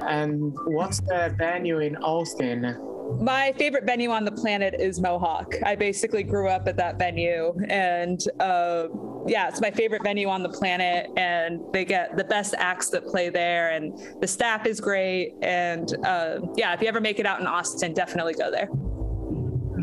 And 0.00 0.52
what's 0.66 0.98
the 1.00 1.32
venue 1.38 1.78
in 1.78 1.96
Austin? 1.96 2.91
My 3.20 3.52
favorite 3.58 3.84
venue 3.84 4.10
on 4.10 4.24
the 4.24 4.32
planet 4.32 4.74
is 4.78 5.00
Mohawk. 5.00 5.54
I 5.64 5.76
basically 5.76 6.22
grew 6.22 6.48
up 6.48 6.66
at 6.66 6.76
that 6.76 6.98
venue, 6.98 7.54
and 7.68 8.20
uh, 8.40 8.88
yeah, 9.26 9.48
it's 9.48 9.60
my 9.60 9.70
favorite 9.70 10.02
venue 10.02 10.28
on 10.28 10.42
the 10.42 10.48
planet. 10.48 11.10
And 11.16 11.60
they 11.72 11.84
get 11.84 12.16
the 12.16 12.24
best 12.24 12.54
acts 12.58 12.90
that 12.90 13.06
play 13.06 13.28
there, 13.28 13.70
and 13.70 13.98
the 14.20 14.26
staff 14.26 14.66
is 14.66 14.80
great. 14.80 15.34
And 15.42 15.94
uh, 16.04 16.40
yeah, 16.56 16.72
if 16.74 16.80
you 16.80 16.88
ever 16.88 17.00
make 17.00 17.18
it 17.18 17.26
out 17.26 17.40
in 17.40 17.46
Austin, 17.46 17.92
definitely 17.92 18.34
go 18.34 18.50
there. 18.50 18.68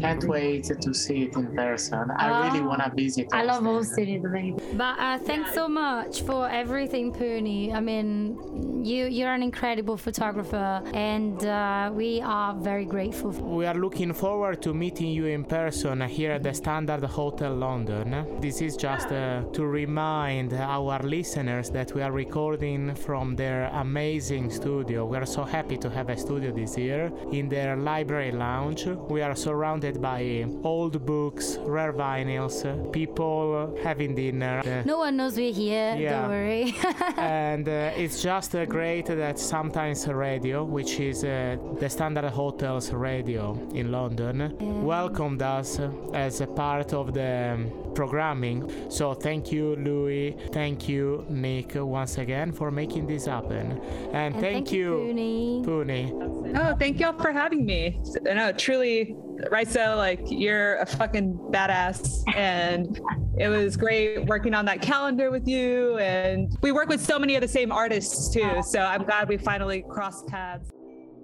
Can't 0.02 0.24
wait 0.26 0.64
to 0.66 0.94
see 0.94 1.24
it 1.24 1.36
in 1.36 1.56
person. 1.56 2.12
I 2.18 2.48
really 2.48 2.62
want 2.62 2.82
to 2.84 2.92
visit. 2.96 3.28
I 3.34 3.44
love 3.44 3.66
Austin. 3.66 3.76
Austin 3.76 4.10
is 4.10 4.24
amazing. 4.24 4.78
But 4.78 5.00
uh, 5.00 5.18
thanks 5.20 5.54
so 5.54 5.68
much 5.68 6.22
for 6.22 6.50
everything, 6.50 7.12
Pooneh. 7.12 7.74
I 7.74 7.80
mean, 7.80 8.84
you 8.86 9.06
you're 9.06 9.34
an 9.34 9.44
incredible 9.44 9.98
photographer, 9.98 10.82
and 10.94 11.44
uh, 11.46 11.92
we 11.94 12.22
are 12.22 12.54
very 12.56 12.86
grateful. 12.86 13.32
We 13.32 13.66
are 13.66 13.76
looking 13.76 14.14
forward 14.14 14.62
to 14.62 14.74
meeting 14.74 15.10
you 15.10 15.26
in 15.26 15.44
person 15.44 16.02
here 16.02 16.32
at 16.32 16.44
the 16.44 16.54
Standard 16.54 17.04
Hotel 17.04 17.54
London. 17.54 18.26
This 18.40 18.62
is 18.62 18.76
just 18.78 19.12
uh, 19.12 19.44
to 19.54 19.66
remind 19.66 20.54
our 20.54 21.00
listeners 21.04 21.70
that 21.72 21.94
we 21.94 22.02
are 22.02 22.12
recording 22.12 22.96
from 22.96 23.36
their 23.36 23.68
amazing 23.74 24.50
studio. 24.50 25.06
We 25.06 25.18
are 25.18 25.26
so 25.26 25.44
happy 25.44 25.78
to 25.78 25.90
have 25.90 26.10
a 26.10 26.18
studio 26.18 26.52
this 26.52 26.78
year 26.78 27.12
in 27.32 27.50
their 27.50 27.76
library 27.76 28.32
lounge. 28.32 28.86
We 28.86 29.22
are 29.22 29.36
surrounded 29.36 29.89
by 29.98 30.46
old 30.64 31.06
books, 31.06 31.58
rare 31.62 31.94
vinyls, 31.94 32.64
people 32.92 33.78
having 33.84 34.16
dinner. 34.16 34.84
No 34.86 35.00
one 35.00 35.18
knows 35.18 35.36
we're 35.38 35.52
here. 35.54 35.96
Yeah. 35.98 36.22
Don't 36.22 36.30
worry. 36.30 36.76
and 37.18 37.68
uh, 37.68 37.92
it's 37.96 38.22
just 38.22 38.56
uh, 38.56 38.66
great 38.66 39.06
that 39.08 39.40
sometimes 39.40 40.08
radio, 40.08 40.64
which 40.64 41.00
is 41.00 41.24
uh, 41.24 41.58
the 41.80 41.90
Standard 41.90 42.30
Hotels 42.30 42.92
radio 42.92 43.54
in 43.74 43.92
London, 43.92 44.56
welcomed 44.84 45.42
us 45.42 45.80
as 46.14 46.42
a 46.42 46.48
part 46.48 46.94
of 46.94 47.14
the 47.14 47.58
programming. 47.96 48.72
So 48.90 49.14
thank 49.14 49.52
you, 49.52 49.76
Louis. 49.76 50.36
Thank 50.52 50.88
you, 50.88 51.26
Nick, 51.30 51.72
once 51.76 52.18
again 52.18 52.52
for 52.52 52.72
making 52.72 53.08
this 53.08 53.26
happen. 53.26 53.82
And, 54.14 54.36
And 54.36 54.36
thank, 54.40 54.72
you, 54.72 54.92
Pooneh. 54.92 55.66
Pooneh. 55.66 56.49
Oh, 56.56 56.76
thank 56.76 57.00
y'all 57.00 57.18
for 57.18 57.32
having 57.32 57.66
me. 57.66 58.02
No, 58.24 58.52
truly, 58.52 59.16
Raissa, 59.52 59.96
like 59.96 60.20
you're 60.26 60.78
a 60.78 60.86
fucking 60.86 61.34
badass. 61.52 62.24
And 62.36 63.00
it 63.38 63.48
was 63.48 63.78
great 63.78 64.26
working 64.26 64.54
on 64.54 64.66
that 64.66 64.82
calendar 64.82 65.32
with 65.32 65.48
you. 65.48 65.98
And 66.00 66.58
we 66.62 66.72
work 66.72 66.90
with 66.90 67.04
so 67.04 67.20
many 67.20 67.36
of 67.36 67.42
the 67.42 67.48
same 67.48 67.72
artists 67.72 68.34
too. 68.34 68.62
So 68.64 68.80
I'm 68.80 69.04
glad 69.04 69.30
we 69.30 69.38
finally 69.38 69.84
crossed 69.88 70.28
paths. 70.28 70.70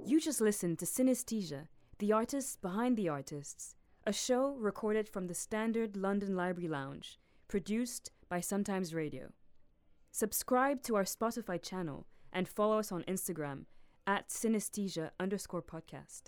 You 0.05 0.19
just 0.19 0.41
listened 0.41 0.79
to 0.79 0.85
Synesthesia, 0.85 1.67
the 1.97 2.11
artists 2.11 2.57
behind 2.57 2.95
the 2.95 3.09
artists, 3.09 3.75
a 4.05 4.13
show 4.13 4.55
recorded 4.59 5.09
from 5.09 5.27
the 5.27 5.33
Standard 5.33 5.97
London 5.97 6.35
Library 6.35 6.69
Lounge, 6.69 7.19
produced 7.47 8.11
by 8.29 8.39
Sometimes 8.39 8.93
Radio. 8.93 9.31
Subscribe 10.11 10.83
to 10.83 10.95
our 10.95 11.03
Spotify 11.03 11.61
channel 11.61 12.05
and 12.31 12.47
follow 12.47 12.77
us 12.77 12.91
on 12.91 13.03
Instagram 13.03 13.65
at 14.07 14.29
synesthesia 14.29 15.11
underscore 15.19 15.61
podcast. 15.61 16.23